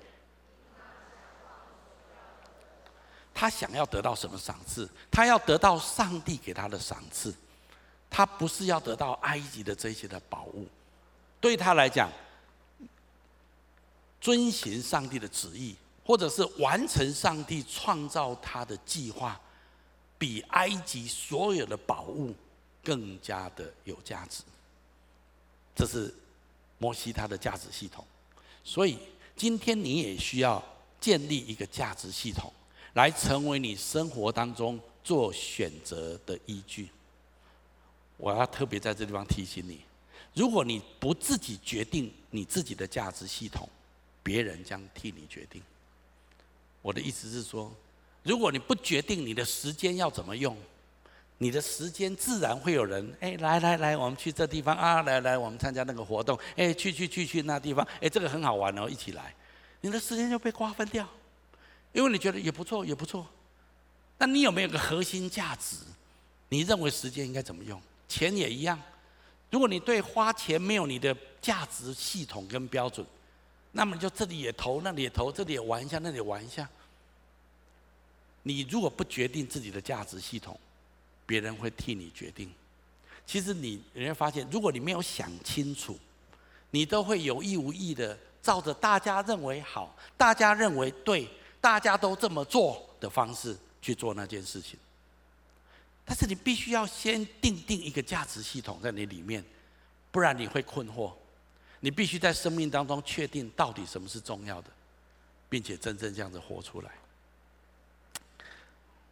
[3.39, 4.89] 他想要得到什么赏赐？
[5.11, 7.35] 他要得到上帝给他的赏赐，
[8.09, 10.67] 他不是要得到埃及的这些的宝物。
[11.39, 12.11] 对他来讲，
[14.23, 19.39] 遵循上帝的旨意，或者是完成上帝创造他的计划，
[20.17, 22.35] 比埃及所有的宝物
[22.83, 24.43] 更加的有价值。
[25.75, 26.13] 这是
[26.79, 28.03] 摩西他的价值系统。
[28.65, 28.99] 所以
[29.37, 30.65] 今天你也需要
[30.99, 32.51] 建立一个价值系统，
[32.97, 36.89] 来成为你生活当中做选择的依据。
[38.17, 39.83] 我要特别在这地方提醒你：
[40.33, 43.69] 如果你不自己决定你自己的价值系统，
[44.23, 45.63] 别人将替你决定。
[46.81, 47.71] 我的意思是说，
[48.23, 50.57] 如果你不决定你的时间要怎么用，
[51.37, 59.35] 你的时间自然会有人哎，来来来，我们去这地方啊，来来，我们参加那个活动，哎，去去去去那地方，哎，这个很好玩哦，一起来，
[59.83, 61.07] 你的时间就被瓜分掉，
[61.97, 63.27] 因为你觉得也不错也不错，
[64.19, 65.77] 那你有没有个核心价值？
[66.51, 67.81] 你认为时间应该怎么用？
[68.07, 68.79] 钱也一样，
[69.51, 73.05] 如果你对花钱没有你的价值系统跟标准，
[73.73, 76.69] 那么就这里也投，那里也投，这里也玩一下，那里也玩一下。
[78.43, 80.61] 你如果不决定自己的价值系统，
[81.25, 82.53] 别人会替你决定。
[83.27, 85.99] 其实你你会发现，如果你没有想清楚，
[86.73, 91.27] 你都会有意无意的照着大家认为好、大家认为对、
[91.67, 94.79] 大家都这么做的方式去做那件事情。
[96.05, 99.45] 但是你必须要先定定一个价值系统在你里面，
[100.13, 101.13] 不然你会困惑。
[101.81, 104.71] 你必须在生命当中确定到底什么是重要的，
[105.49, 106.93] 并且真正这样子活出来。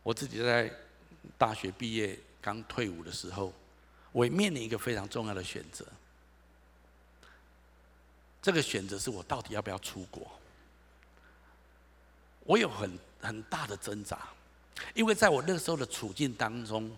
[0.04, 0.70] 我自己在
[1.36, 3.52] 大学毕业刚退伍的时候，
[4.12, 5.84] 我也面临一个非常重要的选择。
[8.40, 10.24] 这个选择是我到底要不要出国？
[12.44, 14.18] 我有很很大的挣扎。
[14.92, 16.90] 因为在我那时候的处境当中，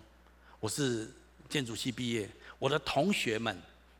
[0.59, 1.09] 我是
[1.47, 3.55] 建筑系毕业，我的同学们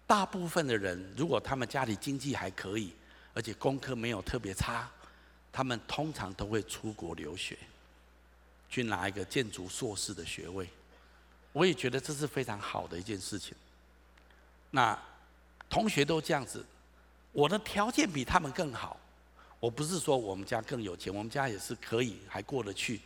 [0.08, 2.92] 大部分的人，如果他们家里经济还可以，
[3.34, 4.90] 而且功课没有特别差，
[5.52, 7.58] 他们通常都会出国留学，
[8.68, 10.68] 去拿一个建筑硕士的学位。
[11.54, 13.56] 我也觉得这是非常好的一件事情。
[14.72, 14.98] 那
[15.70, 16.66] 同学都这样子，
[17.32, 19.00] 我的条件比他们更好。
[19.60, 23.02] 我不是说我们家更有钱，我们家也是可以还过得去。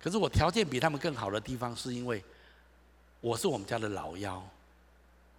[0.00, 2.22] 可是我条件比他们更好的地方，是因为
[3.20, 4.42] 我是我们家的老幺。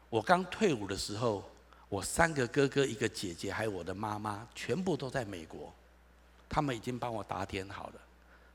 [0.10, 1.44] 我刚退伍的时候，
[1.90, 5.74] 我三个哥哥、一个姐姐，还有我的妈妈，全部都在美国。
[6.48, 7.96] 他们已经帮我打点好了，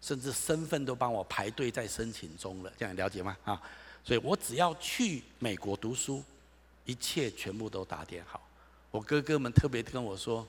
[0.01, 2.73] 甚至身份都帮我排队在申请中了。
[2.79, 3.37] 这样了解吗？
[3.45, 3.61] 啊，
[4.05, 6.23] 所以我只要去美国读书，
[6.85, 8.41] 一切全部都打点好。
[8.93, 10.47] 我哥哥们特别跟我说，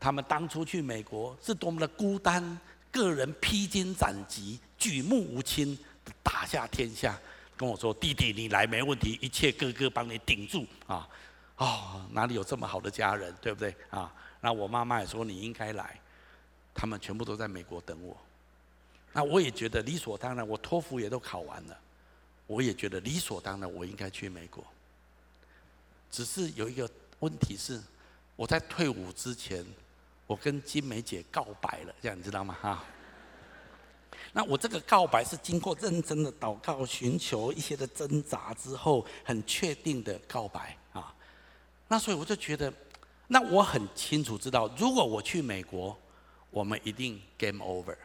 [0.00, 2.58] 他们当初去美国是多么的孤单。
[2.92, 5.78] 个人披荆斩棘，举目无亲，
[6.24, 7.16] 打下天下。
[7.56, 11.08] 跟我说：“弟弟，你来没问题，一切哥哥帮你顶住啊！”
[11.58, 14.12] 哦，哪里有这么好的家人，对不对啊？
[14.40, 16.00] 那我妈妈也说你应该来。
[16.74, 18.16] 他们全部都在美国等我。
[19.12, 21.80] 那我也觉得理所当然，我托福也都考完了，
[22.48, 24.64] 我也觉得理所当然，我应该去美国。
[26.10, 27.80] 只是有一个问题是，
[28.34, 29.64] 我在退伍之前。
[30.30, 32.56] 我跟金梅姐告白了，这样你知道吗？
[32.62, 32.84] 哈，
[34.32, 41.12] 那我这个告白是经过认真的祷告、寻求一些的挣扎之后，很确定的告白啊。
[41.88, 42.72] 那所以我就觉得，
[43.26, 45.98] 那我很清楚知道，如果我去美国，
[46.52, 47.96] 我们一定 game over，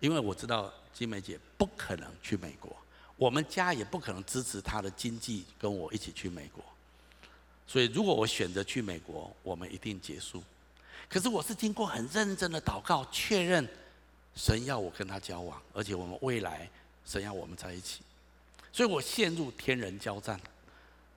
[0.00, 2.76] 因为我知道金梅姐不可能去美国，
[3.14, 6.64] 我们家也不可能支持她的经济跟我一起去美国。
[7.64, 10.42] 所以如果我选择去美国，我们一定结束。
[11.08, 13.68] 可是我是经过很认真的祷告，确认
[14.34, 16.68] 神要我跟他交往，而且我们未来
[17.06, 18.00] 神要我们在一起，
[18.72, 20.40] 所以我陷入天人交战，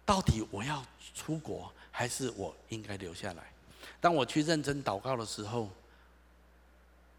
[0.06, 3.44] 到底我要出国还是我应该留下来？
[4.00, 5.68] 当我去认真祷告的时候，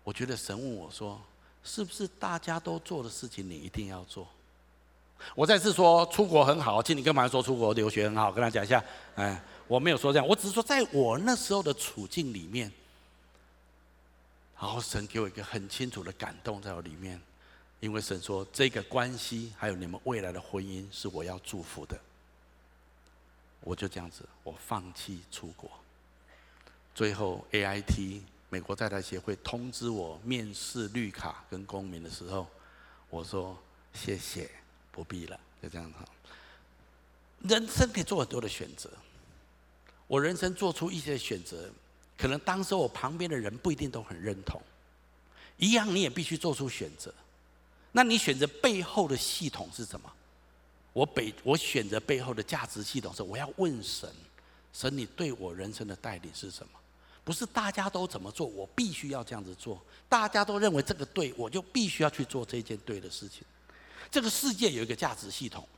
[0.04, 1.20] 我觉得神问我说
[1.64, 4.28] ：“是不是大家都做的事情，你一定要做？”
[5.35, 8.31] 我再次说，出国很好，请你干嘛说出国留学很好？
[8.31, 8.85] 跟他讲一下，
[9.16, 9.42] 哎。
[9.68, 12.72] 我没有说这样，我只是说，在我那时候的处境里面，
[14.59, 17.20] 然后神给我一个很清楚的感动在我里面，
[17.78, 22.00] 因为神说这个关系还有你们未来的婚姻是我要祝福的，
[23.61, 25.70] 我就这样子，我放弃出国。
[26.95, 32.49] 最后 AIT 美国在台协会通知我面试绿卡跟公民的时候，
[33.11, 33.57] 我说
[33.93, 34.51] 谢谢，
[34.90, 35.99] 不必了，就这样子。
[37.43, 38.90] 人生可以做很多的选择。
[40.09, 41.70] 我人生做出一些选择，
[42.16, 44.61] 可能当时我旁边的人不一定都很认同，
[45.56, 47.14] 一样你也必须做出选择。
[47.92, 50.12] 那你选择背后的系统是什么？
[50.92, 54.11] 我背我选择背后的价值系统是：我要问神，
[54.72, 56.72] 神你对我人生的带领是什么？
[57.22, 59.80] 不是大家都怎么做，我必须要这样子做。
[60.09, 63.42] 大家都认为这个对，我就必须要去做这件对的事情。
[64.11, 65.68] 这个世界有一个价值系统，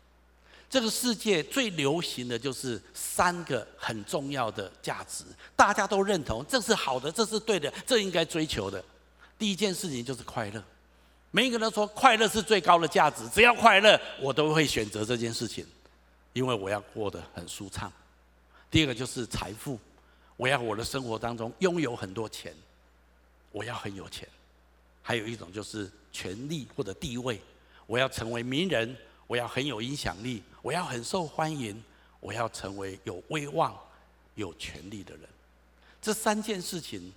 [0.70, 5.24] 这个世界最流行的就是三个很重要的价值，
[5.56, 8.82] 大家都认同，这是好的，这是对的，这应该追求的。
[9.36, 10.62] 第一件事情就是快乐，
[11.32, 15.66] 每一个人说快乐是最高的价值，只要快乐，我都会选择这件事情，
[16.34, 17.92] 因为我要过得很舒畅。
[18.70, 19.76] 第二个就是财富，
[20.36, 22.54] 我要我的生活当中拥有很多钱，
[23.50, 24.28] 我要很有钱。
[25.02, 27.40] 还有一种就是权力或者地位，
[27.88, 28.96] 我要成为名人，
[29.30, 31.80] 我要很有影响力，我要很受欢迎，
[32.18, 33.78] 我要成为有威望、
[34.34, 35.22] 有权力的人。
[36.02, 37.12] 这三件事情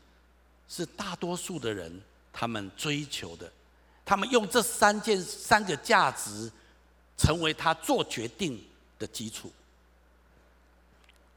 [0.69, 1.99] 是大多数的人。
[2.31, 3.51] 他们追求的，
[4.03, 6.51] 他们用这三件三个价值，
[7.15, 8.59] 成为他做决定
[8.97, 9.51] 的基础。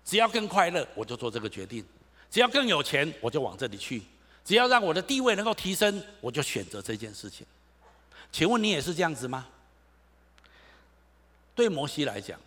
[0.04, 1.82] 只要更快乐，我就做这个决定；
[2.30, 4.00] 只要更有钱，我就往这里去；
[4.42, 7.46] 只要让我的地位能够提升，我就选择这件事情。
[8.32, 9.46] 请问你也是这样子吗？
[11.56, 12.38] 对摩西来讲，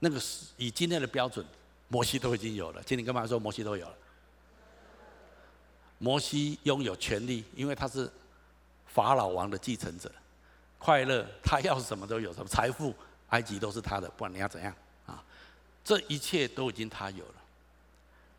[0.00, 1.46] 那个是以今天的标准，
[1.88, 2.82] 摩西都已经有了。
[2.82, 3.94] 今天干嘛说摩西都有了？
[5.98, 8.10] 摩西拥有权力，因为他是
[8.86, 10.10] 法老王的继承者。
[10.78, 12.92] 快乐，他要什么都有，什么财富，
[13.28, 14.74] 埃及都是他的，不管你要怎样
[15.06, 15.22] 啊，
[15.84, 17.34] 这一切都已经他有了。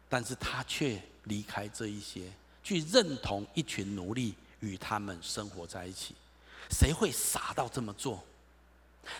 [0.09, 2.29] 但是他却离开这一些，
[2.63, 6.15] 去认同一群奴隶，与他们生活在一起。
[6.69, 8.21] 谁会傻到这么做？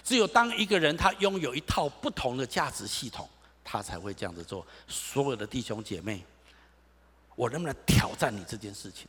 [0.04, 3.30] 只有当一个人他拥有一套不同的价值系统，
[3.64, 4.66] 他才会这样子做。
[4.88, 6.24] 所有的弟兄姐妹。
[7.36, 9.08] 我能不能挑战你这件事情？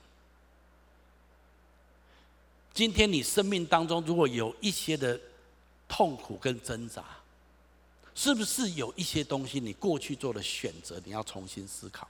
[2.73, 5.21] 今天你生命当中如果有一些的
[5.87, 7.05] 痛苦跟挣扎，
[8.15, 12.09] 是不是有一些东西你过去做的选择，你要重新思考？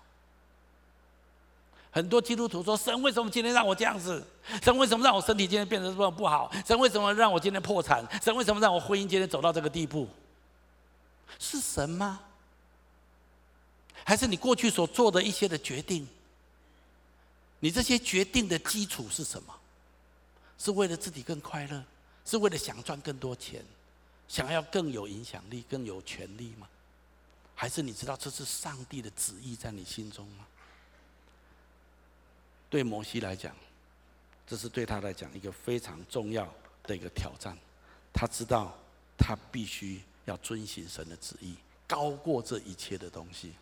[1.94, 4.20] 很多基督徒说：“神为什么今天让我这样子？
[4.60, 6.50] 神为什么让我身体今天变得这么不好？
[6.66, 8.04] 神为什么让我今天破产？
[8.20, 10.08] 神为什么让我婚姻今天走到这个地步？
[11.38, 12.18] 是神吗？”
[14.02, 16.04] 还是你过去所做的一些的决定？
[17.60, 19.54] 你这些决定的基础是什么？
[20.58, 21.84] 是为了自己更快乐？
[22.24, 23.64] 是为了想赚更多钱？
[24.26, 26.66] 想要更有影响力、更有权力吗？
[27.54, 30.44] 还是你知道这是上帝的旨意在你心中吗？
[32.74, 33.54] 对摩西来讲，
[34.48, 36.52] 这是对他来讲一个非常重要
[36.82, 37.56] 的一个挑战。
[38.12, 38.76] 他知道
[39.16, 41.54] 他必须要遵行神的旨意，
[41.86, 43.52] 高过这一切的东西。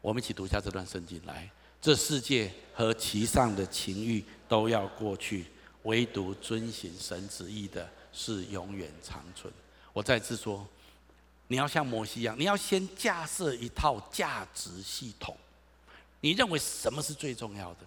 [0.00, 1.24] 我们一起读一下这段圣经。
[1.24, 1.48] 来，
[1.80, 5.46] 这世界和其上的情欲都要过去，
[5.84, 9.54] 唯独遵行神旨意的是永远长存。
[9.92, 10.66] 我再次说，
[11.46, 15.36] 你要像摩西一样，你要先架设一套价值系统。
[16.24, 17.80] 你认为什么是最重要的？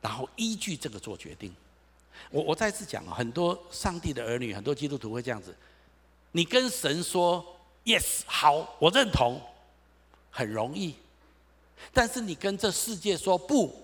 [0.00, 1.54] 然后依据这个做决定。
[2.30, 5.54] 我我再次讲，很多上帝的儿女，很多基督徒会这样子：
[6.32, 7.44] 你跟神说
[7.84, 9.38] “yes”，好，我认同，
[10.30, 10.94] 很容易。
[11.92, 13.78] 但是你跟这世界说不，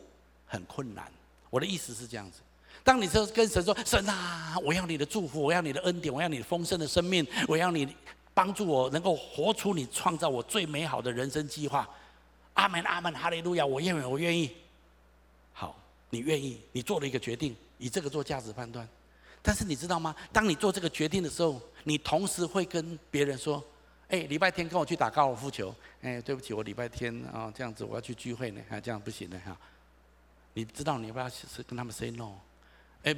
[0.47, 1.13] 很困难。
[1.51, 2.39] 我的意思是这样子：
[2.83, 7.87] 当你说跟神说“神啊，我要你的祝福，我要你的恩典，我要你丰盛的生命，我要你
[8.33, 11.87] 帮助我能够活出你创造我最美好的人生计划。”
[12.57, 13.65] 阿门，阿门，哈利路亚！
[13.65, 14.51] 我愿意，我愿意。
[15.53, 15.81] 好，
[16.11, 18.87] 你愿意，你做了一个决定，以这个做价值判断。
[19.41, 20.15] 但是你知道吗？
[20.33, 23.65] 当你做这个决定的时候，你同时会跟别人说。
[24.09, 25.75] 哎，礼拜天跟我去打高尔夫球。
[26.01, 29.57] 哎，对不起，我礼拜天啊这样子我要去聚会呢，这样不行的哈。
[30.55, 32.35] 你知道你要不要是跟他们 say no？
[33.03, 33.15] 哎，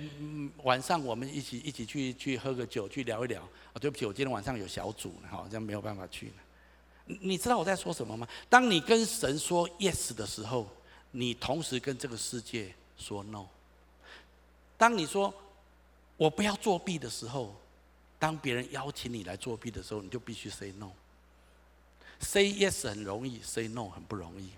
[0.63, 3.43] 晚上我们一起一起去去喝个酒，去聊一聊。
[3.43, 6.33] 啊，对不起，我今天晚上有小组，好，这样没有办法去。
[7.21, 8.29] 你知道我在说什么吗？
[8.49, 10.69] 当你跟神说 yes 的时候，
[11.11, 13.47] 你同时跟这个世界说 no。
[14.77, 15.35] 当你说
[16.17, 17.55] 我不要作弊的时候。
[18.21, 20.91] 当别人邀请你来作弊的时候，你就必须 say no。
[22.19, 24.51] say yes 很容易，say no 很不容易。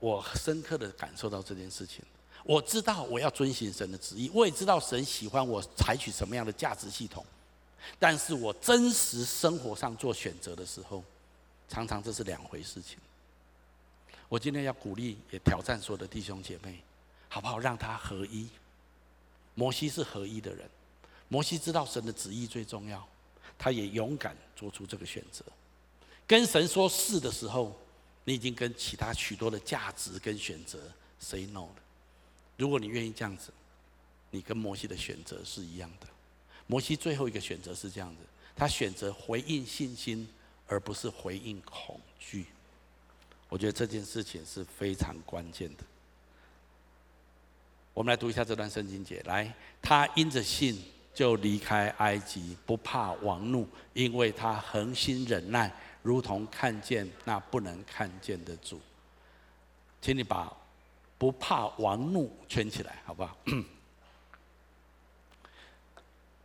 [0.00, 2.04] 我深刻的感受到这件事情。
[2.44, 7.24] 我知道我要遵循神的旨意，我也知道神喜欢我采取什么样的价值系统。
[7.98, 11.02] 但是我真实生活上做选择的时候，
[11.68, 12.98] 常常这是两回事情。
[14.28, 16.82] 我今天要鼓励，也挑战所有的弟兄姐妹，
[17.28, 17.58] 好不好？
[17.58, 18.48] 让他合一。
[19.54, 20.68] 摩西是合一的人。
[21.28, 23.06] 摩西知道神的旨意最重要，
[23.58, 25.44] 他也勇敢做出这个选择。
[26.26, 27.76] 跟神说是的时候，
[28.24, 30.78] 你已经跟其他许多的价值跟选择
[31.18, 31.76] say no 了。
[32.56, 33.52] 如果你愿意这样子，
[34.30, 36.06] 你跟摩西的选择是一样的。
[36.70, 38.22] 摩西最后一个选择是这样子，
[38.54, 40.28] 他选择回应信心，
[40.68, 42.46] 而不是回应恐惧。
[43.48, 45.82] 我觉得这件事情是非常关键的。
[47.92, 49.20] 我们来读一下这段圣经节。
[49.24, 49.52] 来，
[49.82, 50.80] 他因着信
[51.12, 58.80] 就离开埃及，不怕王怒，因为他恒心忍耐，如同看见那不能看见的主。
[60.00, 60.56] 请你把
[61.18, 63.36] “不怕王怒”圈起来，好不好？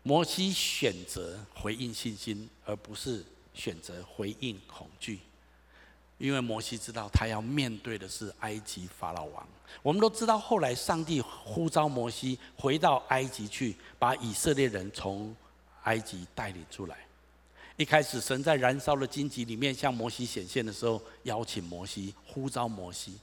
[0.07, 3.25] 摩西选择回应信心，而不是
[3.55, 5.19] 选择回应恐惧。
[6.19, 9.47] 因为摩西知道，他要面对的是埃及法老王。
[9.81, 15.35] 我们都知道，后来上帝呼召摩西回到埃及去，把以色列人从
[15.85, 16.95] 埃及带领出来。
[17.75, 23.17] 一开始，神在燃烧的荆棘里面向摩西显现的时候，邀请摩西，呼召摩西。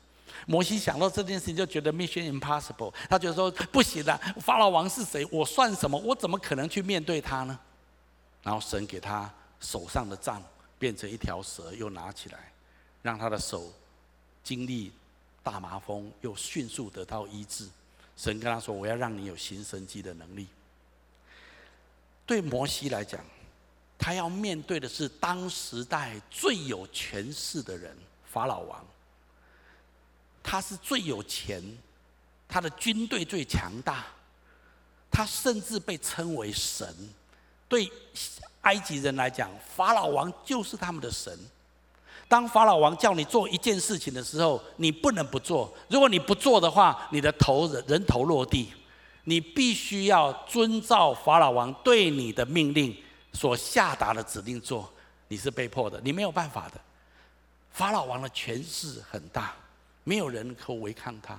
[0.47, 2.93] 摩西想到这件事情，就觉得 Mission Impossible。
[3.09, 5.27] 他觉得说不行的，法老王是谁？
[5.31, 5.99] 我算什么？
[5.99, 7.59] 我怎么可能去面对他呢？
[8.43, 10.43] 然后神给他手上的杖
[10.79, 12.53] 变成一条蛇，又拿起来。
[13.03, 13.73] 让他的手
[14.45, 14.93] 经历
[15.43, 17.69] 大麻风，又迅速得到医治。
[18.17, 20.47] 神跟他说：“我要让你有行神迹的能力。”
[22.25, 23.21] 对摩西来讲，
[23.99, 27.97] 他要面对的是当时代最有权势的人——
[28.31, 28.85] 法老王。
[30.43, 31.63] 他是最有钱，
[32.49, 34.05] 他的军队最强大，
[35.11, 36.87] 他甚至被称为神。
[37.69, 37.91] 对
[38.63, 41.37] 埃及人来讲，法老王就是他们的神。
[42.29, 45.73] 当法老王叫你做一件事情的时候，你不能不做。
[45.89, 48.73] 如果你不做的话，你的头人人头落地。
[49.25, 52.93] 你必须要遵照法老王对你的命令
[53.33, 54.93] 所下达的指令做。
[55.29, 56.81] 你是被迫的，你没有办法的。
[57.71, 59.55] 法老王的权势很大，
[60.05, 61.39] 没有人可违抗他。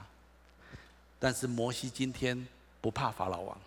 [1.20, 2.48] 但是摩西今天
[2.82, 3.58] 不怕法老王。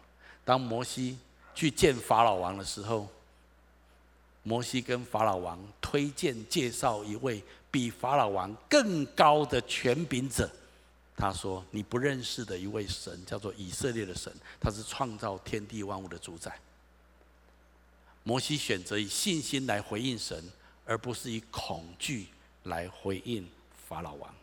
[0.44, 1.18] 当摩西
[1.54, 3.08] 去见法老王的时候，
[4.42, 10.50] 摩西跟法老王推荐介绍一位比法老王更高的权柄者。
[11.16, 14.30] 他说：“你不认识的一位神，叫做以色列的神，
[14.60, 16.60] 他是创造天地万物的主宰。”
[18.22, 20.44] 摩西选择以信心来回应神，
[20.84, 22.28] 而不是以恐惧
[22.64, 23.48] 来回应
[23.88, 24.34] 法老王。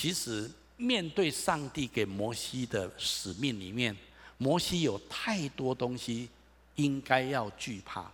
[0.00, 3.96] 其实，面对上帝给摩西的使命里面，
[4.36, 6.28] 摩西有太多东西
[6.76, 8.08] 应该要惧怕。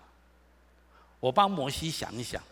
[1.21, 2.43] 我帮摩西想一想，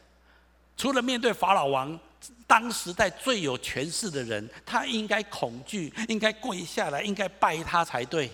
[0.77, 1.99] 除了面对法老王，
[2.47, 8.31] 当时代最有权势的人，他应该恐惧，应该跪下来，应该拜他才对。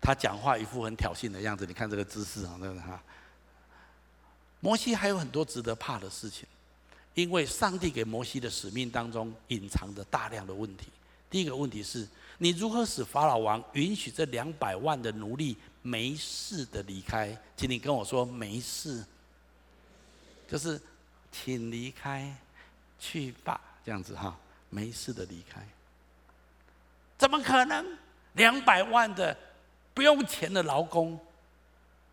[0.00, 3.00] 他讲话一副很挑衅的样子，你看这个姿势啊，那个哈。
[4.58, 6.44] 摩西还有很多值得怕的事情，
[7.14, 10.88] 因为上帝给摩西的使命当中隐藏着大量的问题。
[11.28, 12.06] 第一个问题是，
[12.38, 15.56] 你如何使法老王允许这两百万的奴隶？
[15.82, 19.02] 没事的离开，请你跟我说没事，
[20.46, 20.78] 就是
[21.32, 22.36] 请离开，
[22.98, 24.36] 去吧，这样子哈，
[24.68, 25.66] 没事的离开。
[27.16, 27.86] 怎么可能？
[28.34, 29.36] 两百万的
[29.94, 31.18] 不用钱的劳工，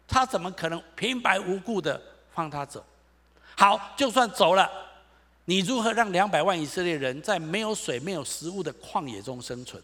[0.08, 2.02] 他怎么可能平白无故的
[2.34, 2.86] 放他走？
[3.58, 4.70] 好，就算走了，
[5.50, 9.82] 你如何让两百万以色列人在没有水、没有食物的旷野中生存？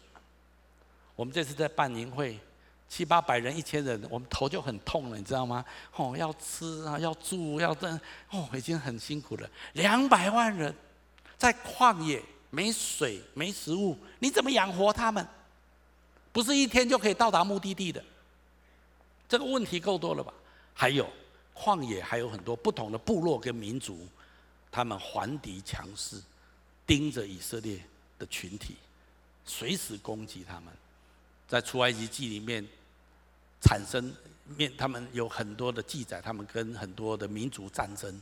[1.16, 2.38] 我们这次在办营会。
[2.86, 5.64] 七八百人、一千人，我们头就很痛了，你知道吗？
[5.96, 7.88] 哦，要吃啊，要住，要这，
[8.30, 9.50] 哦，已经很辛苦了。
[9.72, 10.72] 两百万人
[11.38, 15.26] 在旷野，没水、没食物，你怎么养活他们？
[16.30, 18.04] 不是一天就可以到达目的地的。
[19.26, 20.32] 这个问题够多了吧？
[20.74, 21.08] 还有，
[21.56, 24.06] 旷野还有很多不同的部落跟民族，
[24.74, 26.20] 他们环敌强势，
[26.84, 27.80] 盯着以色列
[28.18, 28.74] 的群体，
[29.44, 30.74] 随时攻击他们。
[31.46, 32.66] 在出埃及记里面。
[33.66, 34.14] 产生
[34.58, 38.20] 面，他们有很多的记载，他们跟很多的民族战争，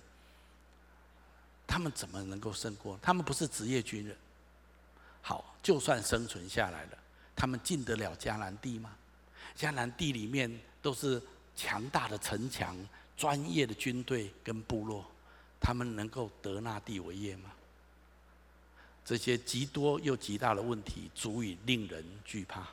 [1.67, 2.97] 他们怎么能够胜过？
[3.03, 4.17] 他们不是职业军人。
[5.21, 6.99] 好，就算生存下来了，
[7.35, 8.95] 他们进得了迦南地吗？
[9.57, 11.21] 迦南地里面都是
[11.57, 12.77] 强大的城墙、
[13.17, 15.05] 专业的军队跟部落，
[15.63, 17.53] 他们能够得那地为业吗？
[19.05, 22.69] 这些极多又极大的问题，足以令人惧怕。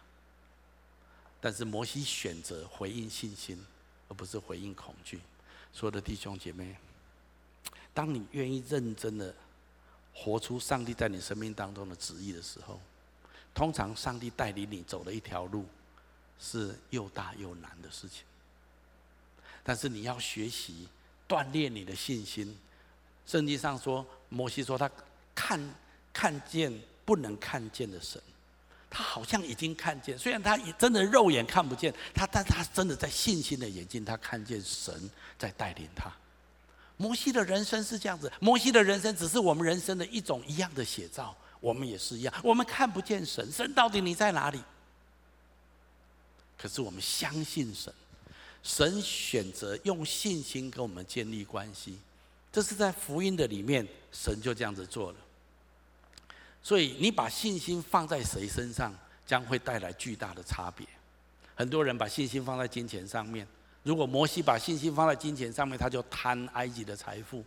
[1.40, 3.64] 但是摩西选择回应信心，
[4.08, 5.20] 而不是回应恐惧。
[5.72, 6.76] 所有的弟兄姐妹，
[7.94, 9.34] 当你愿意认真的
[10.14, 12.80] 活出上帝在你生命当中的旨意的时候，
[13.54, 15.66] 通常上帝带领你走的一条路
[16.40, 18.24] 是又大又难的事情。
[19.64, 20.88] 但是你要学习
[21.28, 22.58] 锻炼你的信心。
[23.30, 24.89] 圣经上说，摩西说他
[25.36, 25.75] 看
[26.11, 26.73] 看见
[27.05, 28.19] 不能看见的神。
[28.89, 35.07] 他好像已经看见，虽然他真的肉眼看不见他，但他真的在信心的眼睛，他看见神
[35.38, 36.11] 在带领他。
[36.97, 41.38] 摩西的人生是这样子，摩西的人生只是我们人生的一种一样的写照。
[41.59, 44.59] 我们也是一样，我们看不见神，神到底你在哪里？
[46.57, 47.93] 可是我们相信神，
[48.63, 51.99] 神选择用信心跟我们建立关系，
[52.52, 55.18] 这是在福音的里面，神就这样子做了。
[56.62, 58.93] 所以你把信心放在谁身上，
[59.26, 60.86] 将会带来巨大的差别。
[61.56, 63.47] 很多人把信心放在金钱上面，
[63.84, 67.43] 如果摩西把信心放在金钱上面，他就贪埃及的财富。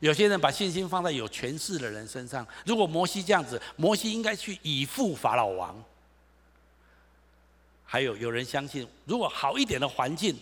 [0.00, 2.46] 有些人把信心放在有权势的人身上。
[2.64, 5.82] 如果摩西这样子，摩西应该去以赴法老王。
[7.84, 10.38] 还有有人相信，如果好一点的环境，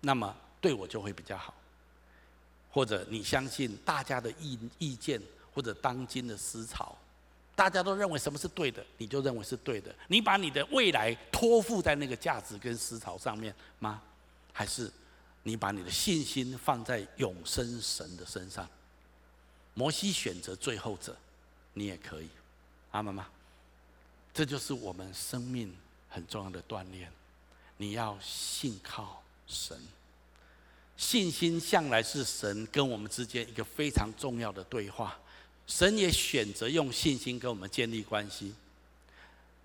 [0.00, 1.52] 那么对我就会比较好。
[2.76, 5.18] 或者你相信大家的意意见，
[5.54, 6.94] 或者当今的思潮，
[7.54, 9.94] 大家都认为什么是对的，你就认为是对的。
[10.08, 14.02] 你把你的未来托付在那个价值跟思潮上面吗？
[14.52, 14.92] 还是
[15.42, 18.68] 你把你的信心放在永生神的身上？
[19.72, 21.16] 摩西选择最后者，
[21.72, 22.28] 你也可以，
[22.90, 23.26] 阿们吗？
[24.34, 25.74] 这就是我们生命
[26.10, 27.10] 很重要的锻炼。
[27.78, 29.80] 你要信靠神，
[30.96, 35.18] 信心向来是神跟我们之间一个非常重要的对话。
[35.66, 38.52] 神也选择用信心跟我们建立关系。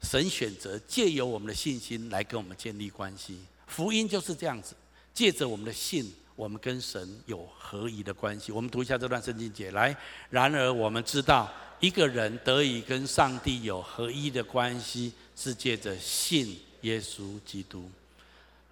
[0.01, 3.37] 神选择借由我们的信心来跟我们建立关系。
[3.67, 4.75] 福音就是这样子，
[5.13, 6.11] 借着我们的信。
[6.33, 8.51] 我们跟神有合一的关系。
[8.51, 9.95] 我们读一下这段圣经节，来。
[10.31, 17.87] 然而我们知道，一个人得以跟上帝有合一的关系，是借着信耶稣基督。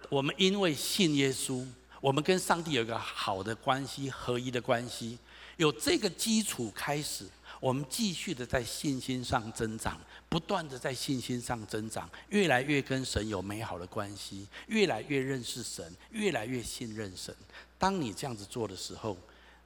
[0.08, 1.64] 我们因为信耶稣，
[2.00, 5.18] 我们跟上帝有一个好的关系，合一的关系。
[5.56, 7.26] 有这个基础开始，
[7.60, 10.00] 我们继续的在信心上增长。
[10.30, 17.34] 不断的在信心上增长，越来越跟神有美好的关系，越来越认识神，越来越信任神。
[17.76, 19.18] 当你这样子做的时候，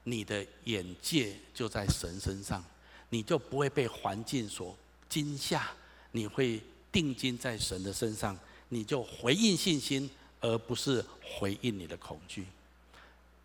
[0.04, 2.64] 你的眼界就在神身上，
[3.10, 4.76] 你就不会被环境所
[5.08, 5.70] 惊吓，
[6.12, 6.60] 你会
[6.90, 8.36] 定睛在神的身上，
[8.70, 10.10] 你就回应信心，
[10.44, 12.46] 而不是回应你的恐惧。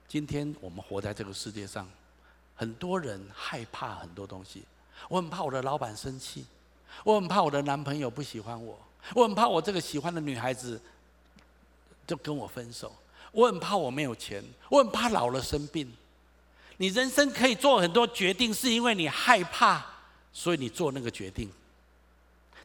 [0.05, 1.89] 今天我们活在这个世界上，
[2.53, 4.63] 很多人害怕很多东西，
[5.07, 6.45] 我很怕我的老板生气。
[7.05, 8.77] 我很怕我的男朋友不喜欢我，
[9.15, 10.81] 我很怕我这个喜欢的女孩子
[12.05, 12.93] 就跟我分手，
[13.31, 15.89] 我很怕我没有钱，我很怕老了生病。
[16.75, 19.85] 你人生可以做很多决定，是因为你害怕，
[20.33, 21.49] 所以你做那个决定。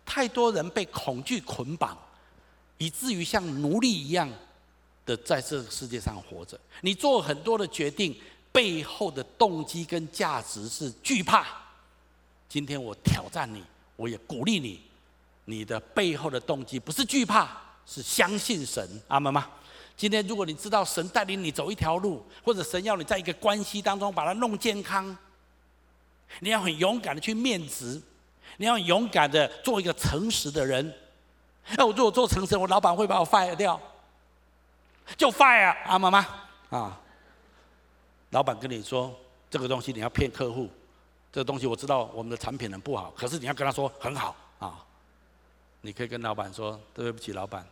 [0.04, 1.96] 太多人被恐惧捆绑，
[2.78, 4.30] 以至于像奴隶一样
[5.06, 6.58] 的在这个世界上活着。
[6.80, 8.14] 你做很多的决定，
[8.50, 11.46] 背后的动机跟价值是惧怕。
[12.48, 13.62] 今天我挑战你。
[13.96, 14.80] 我也鼓励你，
[15.44, 17.48] 你的背后的动机不是惧怕，
[17.86, 19.48] 是相信神，阿门吗？
[19.96, 25.16] 今天如果你知道神带领你走一条路，或者神要你在一个关系当中把它弄健康，
[26.40, 28.02] 你要很勇敢的去面职，
[28.56, 30.92] 你要勇敢的做一个诚实的人。
[31.76, 33.80] 那我如果做诚实，我老板会把我 fire 掉，
[35.16, 36.26] 就 fire，阿妈妈？
[36.70, 37.00] 啊，
[38.30, 39.14] 老板跟你说
[39.50, 40.70] 这个东西你要骗客户。
[41.32, 44.78] 这个东西我知道我们的产品很不好，可是你要跟他说很好啊。
[45.80, 47.66] 你可以跟老板说：“对不起，老板，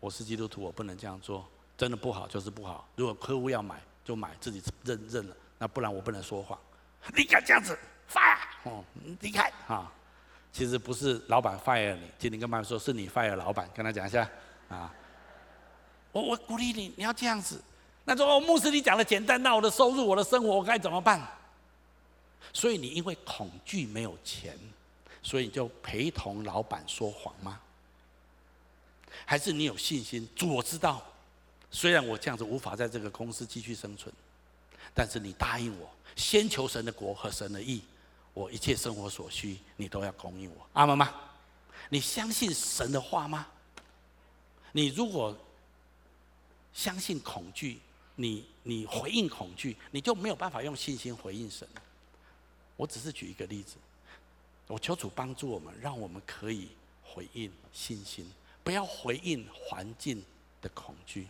[0.00, 1.46] 我是基督徒，我不能这样做。
[1.78, 2.86] 真的不好就是不好。
[2.96, 5.36] 如果客户要买就买，自己认认了。
[5.56, 6.58] 那不然我不能说谎。
[7.16, 7.78] 你敢这样子
[8.12, 8.84] ，fire 哦，
[9.20, 9.90] 离开啊！
[10.52, 14.28] 其实不是老板 fire 你，今天跟妈妈说是你 fire 老板，跟他讲一下
[14.68, 14.92] 啊。
[16.12, 17.62] 我我鼓励你，你要这样子。
[18.04, 21.20] 那说哦，牧师你讲的简单，那我的收入、我的生活我该怎么办？”
[22.52, 24.58] 所以你因为恐惧没有钱，
[25.22, 27.60] 所以你就陪同老板说谎吗？
[29.24, 30.28] 还是你有信心？
[30.34, 31.00] 主，我知道，
[31.70, 34.12] 虽然我这样子无法在这个公司继续生存，
[34.92, 37.82] 但是你答应我，先求神的国和神的义，
[38.32, 40.66] 我一切生活所需你都要供应我。
[40.72, 41.12] 阿们吗？
[41.88, 43.46] 你相信神的话吗？
[44.72, 45.36] 你如果
[46.72, 47.80] 相信恐惧，
[48.14, 51.66] 你你回应恐惧，你就没有办法用信心回应神。
[52.76, 53.76] 我只是举一个例子，
[54.68, 56.68] 我求主帮助我们，让我们可以
[57.02, 58.30] 回应信心，
[58.62, 60.24] 不要回应环境
[60.62, 61.26] 的恐惧。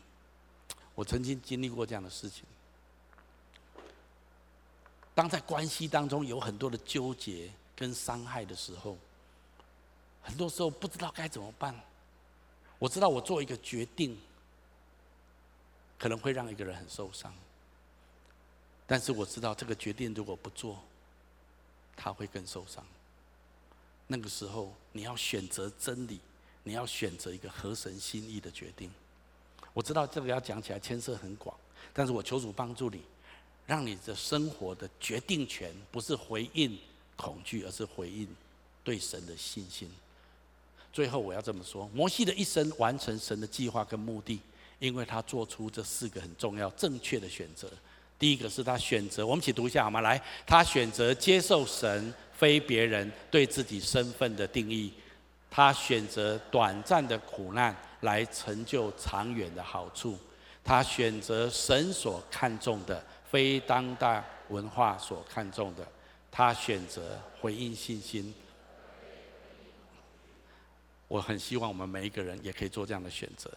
[0.94, 2.44] 我曾经经历过这样的事情，
[5.20, 8.96] 当在关系当中有很多的纠结跟伤害的时候，
[10.22, 11.78] 很多时候不知道该怎么办。
[12.78, 14.18] 我知道我做一个决定，
[15.98, 17.34] 可能会让一个人很受伤，
[18.86, 20.82] 但是我知道这个决定如果不做，
[21.94, 22.82] 他会更受伤。
[24.06, 26.18] 那个时候，你要选择真理，
[26.62, 28.90] 你要选择一个合神心意的决定。
[29.74, 31.54] 我知道这个要讲起来牵涉很广，
[31.92, 33.02] 但是我求主帮助你，
[33.70, 36.76] 让你的生活的决定权不是回应
[37.14, 38.26] 恐惧，而是回应
[38.82, 39.88] 对神的信心。
[40.92, 44.40] 最后我要这么说：摩西的一生完成神的计划跟目的，
[44.80, 47.70] 因为他做出这四个很重要、正确的选择。
[48.18, 50.00] 第一个是他选择，我们一起读一下好吗？
[50.00, 54.92] 来，他选择接受神，非别人对自己身份的定义。
[55.48, 60.18] 他选择短暂的苦难来成就长远的好处。
[60.62, 65.86] 他选择神所看重的，非当代文化所看重的。
[66.30, 68.32] 他选择回应信心。
[71.08, 73.50] 我很希望我们每一个人也可以做这样的选择。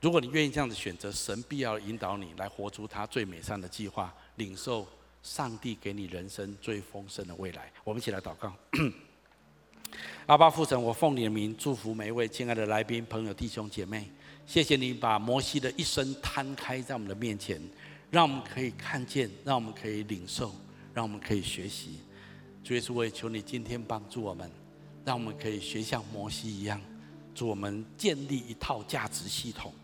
[0.00, 4.86] 如果你愿意这样子选择，神必要引导你来活出他最美善的计划，领受
[5.22, 7.72] 上帝给你人生最丰盛的未来。
[7.84, 8.52] 我们一起来祷告。
[10.26, 14.10] 阿爸父神，我奉你的名祝福每一位亲爱的来宾、朋友、弟兄姐妹。
[14.46, 17.60] 谢谢你把摩西的一生摊开在我们的面前，
[18.12, 20.54] 让我们可以看见，让我们可以领受，
[20.94, 21.98] 让我们可以学习。
[22.62, 24.48] 主耶稣，我也求你今天帮助我们，
[25.04, 26.80] 让我们可以学像摩西一样，
[27.34, 29.74] 主我们建立一套价值系统，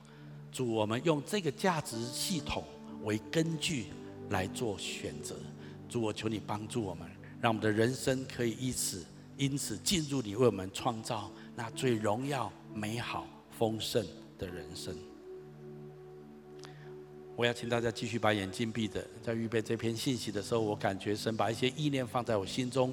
[0.52, 2.64] 主我们用这个价值系统
[3.02, 3.86] 为根据
[4.30, 5.34] 来做选择。
[5.88, 7.10] 主我求你帮助我们，
[7.40, 9.04] 让我们的人生可以以此。
[9.36, 13.26] 因此，进入你为我们创造那最荣耀、美好、
[13.58, 14.06] 丰盛
[14.42, 14.96] 的人生。
[17.36, 22.92] 我要请大家继续把眼睛闭着，在预备这篇信息的时候，我感觉神把一些意念放在我心中，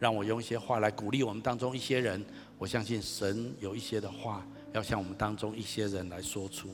[0.00, 2.22] 让我用一些话来鼓励我们当中一些人。
[2.58, 6.68] 我相信神有一些的话要向我们当中一些人来说出。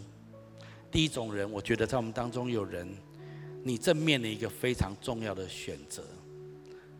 [0.90, 2.88] 第一种人，我觉得在我们当中有人，
[3.62, 6.02] 你正面临一个非常重要的选择。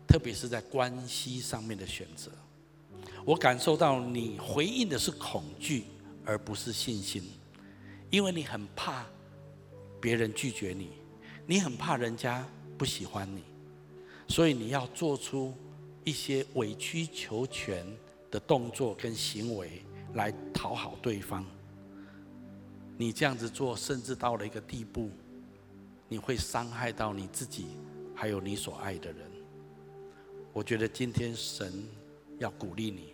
[0.07, 2.31] 特别是在关系上面的选择，
[3.25, 5.83] 我感受到你回应的是恐惧，
[6.25, 7.23] 而不是信心，
[8.09, 9.05] 因为你很怕
[10.01, 10.91] 别人拒绝你，
[11.45, 12.47] 你很怕人家
[12.77, 13.43] 不喜欢你，
[14.27, 15.53] 所以你要做出
[16.03, 17.85] 一些委曲求全
[18.29, 21.45] 的动作跟行为来讨好对方。
[22.97, 25.09] 你这样子做，甚至到了一个地步，
[26.07, 27.67] 你会伤害到你自己，
[28.15, 29.29] 还有你所爱的人。
[30.53, 31.85] 我觉得今天神
[32.37, 33.13] 要鼓励你，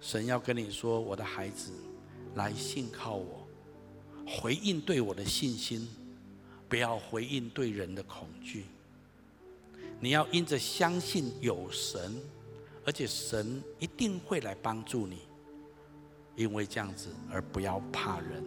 [0.00, 1.70] 神要跟你说：“我的孩子，
[2.34, 3.46] 来信靠我，
[4.26, 5.88] 回应对我的信心，
[6.68, 8.66] 不要回应对人的恐惧。
[9.98, 12.16] 你要因着相信有神，
[12.86, 15.18] 而且神一定会来帮助你，
[16.36, 18.42] 因为这样子而不要怕人。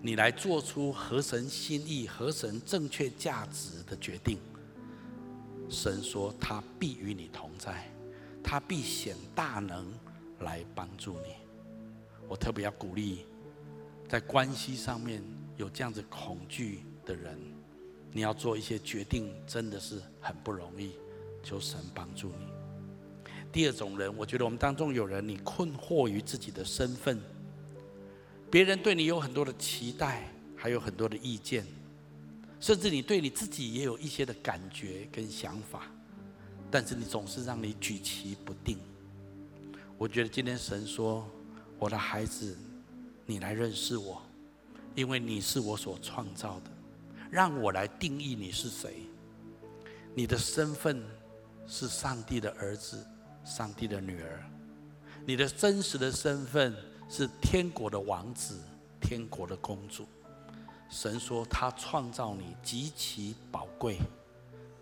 [0.00, 4.38] 你来做出合神心意、合神正确价值的决定。”
[5.68, 7.92] 神说：“他必与你同在，
[8.42, 9.92] 他必显大能
[10.40, 11.34] 来帮助你。”
[12.28, 13.24] 我特别要鼓励，
[14.08, 15.22] 在关系上面
[15.56, 17.38] 有这样子恐惧的人，
[18.12, 20.92] 你要做一些决定，真的是很不容易。
[21.42, 22.46] 求神帮助你。
[23.50, 27.18] 第二种人，我觉得我们当中有人，你困惑于自己的身份，
[28.50, 31.64] 别人对你有很多的期待，还有很多的意见。
[32.60, 35.84] 甚至你对你自己也有一些的感觉跟想法，
[36.70, 38.78] 但是你总是让你举棋不定。
[39.96, 41.26] 我觉得今天神说
[41.78, 42.56] ：“我的孩子，
[43.24, 44.20] 你来认识我，
[44.94, 46.70] 因为你是我所创造的，
[47.30, 49.02] 让我来定义你是谁。
[50.14, 51.02] 你的身份
[51.66, 53.06] 是上帝的儿子，
[53.44, 54.44] 上帝的女儿。
[55.24, 56.74] 你的真实的身份
[57.08, 58.58] 是天国的王子，
[59.00, 60.06] 天国的公主。”
[60.90, 63.98] 神说他创造你极其宝贵。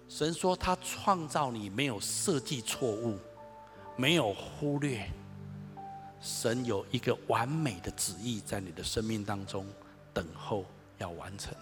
[0.08, 3.18] 神说他创造你没有设计错误，
[3.96, 5.04] 没有忽略。
[6.20, 9.66] 神有一个完美的旨意在你的生命当中
[10.12, 10.64] 等候
[10.98, 11.54] 要完成。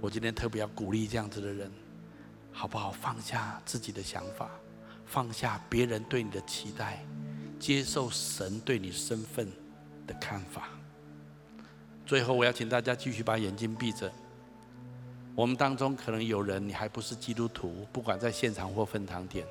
[0.00, 1.72] 我今天特别要鼓励这样子的人，
[2.52, 2.90] 好不好？
[2.90, 4.50] 放下自己的想法，
[5.06, 7.04] 放下别人对你的期待，
[7.58, 9.50] 接受神对你身份
[10.06, 10.68] 的看法。
[12.04, 14.12] 最后，我要请大家继续把眼睛闭着。
[15.34, 19.46] 我们当中可能有人，你还不是基督徒，不管在现场或分堂点，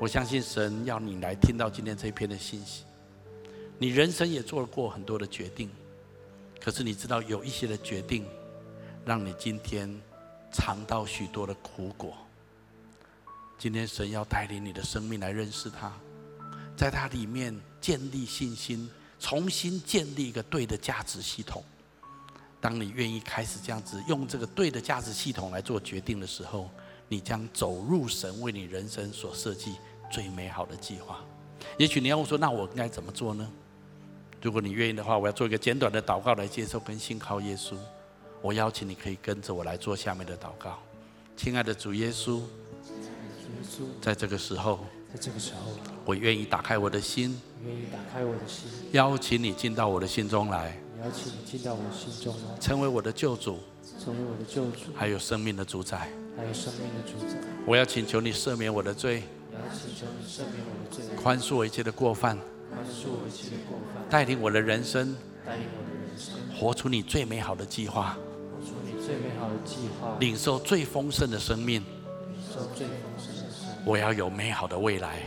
[0.00, 2.84] 我相信神要你来听到今天这一篇的信息。
[3.78, 5.68] 你人生也做过很多的决定，
[6.60, 8.24] 可是你知道有一些的决定，
[9.04, 9.92] 让你今天
[10.52, 12.16] 尝到许多的苦果。
[13.58, 15.92] 今天神要带领你的生命来认识他，
[16.76, 18.88] 在他里面建立信心。
[19.20, 21.64] 重新建立一个对的价值系统。
[22.60, 26.70] 当你愿意开始这样子用这个对的价值系统来做决定的时候，
[27.08, 29.74] 你将走入神为你人生所设计
[30.10, 31.20] 最美好的计划。
[31.76, 33.48] 也许你要问说：“那我应该怎么做呢？”
[34.40, 37.76] 如果你愿意的话，我要做一个简短的祷告来接受跟信靠耶稣。
[38.40, 40.78] 我邀请你可以跟着我来做下面的祷告。
[41.36, 42.40] 亲爱的主耶稣，
[44.00, 44.78] 在这个时候，
[45.12, 45.72] 在这个时候，
[46.04, 53.58] 我愿意打开我的心，愿意打开我的心，邀请你进到我的心中来，邀请你进到我的心中来，成为我的救主，
[54.00, 57.36] 成为我的救主，还有生命的主宰，还有生命的主宰。
[57.66, 59.24] 我要请求你赦免我的罪，
[59.68, 62.38] 我要请求你赦免我的罪，宽恕我一切的过犯，
[62.70, 65.14] 宽恕我一切的过犯，带领我的人生，
[65.44, 68.16] 带领我的人生，活出你最美好的计划，
[68.50, 73.84] 活出你最美好的计划，领受最丰盛的生命，领受最丰盛的生命。
[73.84, 75.20] 我要有美好的未来，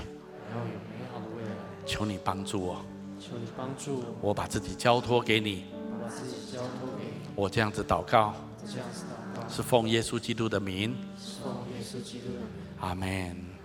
[0.49, 1.49] 我要有美好的未来。
[1.85, 2.83] 求你帮助我，
[3.19, 7.11] 求你帮助我，我把自己交托给你，我把自己交托给你。
[7.35, 8.33] 我这样子祷告，
[8.65, 9.03] 这样子
[9.35, 12.47] 祷告，是奉耶稣基督的名，是奉耶稣基督的名。
[12.79, 13.60] 阿门。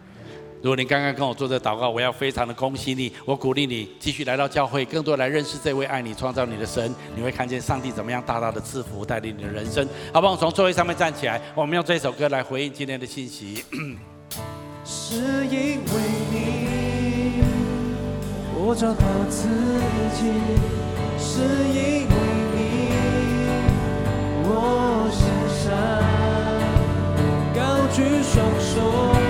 [0.62, 6.92] 如果你刚刚跟我做这祷告，我要非常的恭喜你，我鼓励你继续来到教会，更多来认识这位爱你、创造你的神。
[7.14, 9.86] 你会看见上帝怎么样大大的赐福带领你的人生。
[10.12, 10.36] 好不好？
[10.36, 13.64] 从座位上面站起来，我们用这首歌来回应今天的信息。
[14.84, 15.14] 是
[15.46, 15.92] 因为
[16.32, 17.42] 你，
[18.54, 19.46] 我找到自
[20.16, 20.24] 己；
[21.18, 22.14] 是因为
[22.54, 22.56] 你，
[24.48, 24.50] 我
[25.12, 25.22] 献
[25.62, 25.74] 上，
[27.54, 29.25] 高举双手。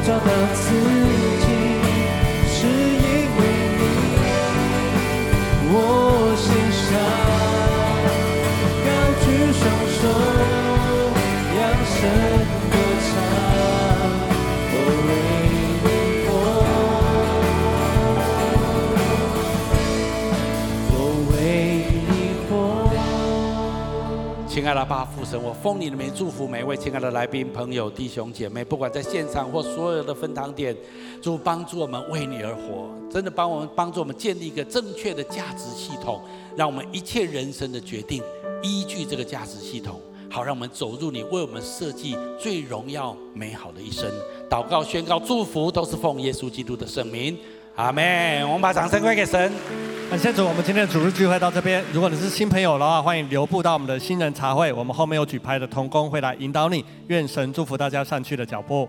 [0.00, 0.18] 我找
[24.60, 30.76] 亲爱的爸父神，我奉你的名祝福每一位亲爱的来宾、朋友、弟兄姐妹，不管在现场或所有的分堂点，
[31.22, 36.20] 主帮助我们为你而活，真的帮我们帮助我们建立一个正确的价值系统，
[36.54, 38.22] 让我们一切人生的决定
[38.62, 39.98] 依据这个价值系统，
[40.30, 44.12] 好让我们走入你为我们设计最荣耀美好的一生。
[44.50, 47.34] 祷告、宣告、祝福都是奉耶稣基督的圣名。
[47.80, 48.44] 阿妹！
[48.44, 49.50] 我们把掌声归给神。
[50.10, 51.82] 感谢主，我们今天的主日聚会到这边。
[51.94, 54.70] 如果你是新朋友的话，欢迎留步到我们的新人茶会。
[54.70, 56.84] 我们后面有举牌的同工会来引导你。
[57.06, 58.86] 愿神祝福大家上去的脚步。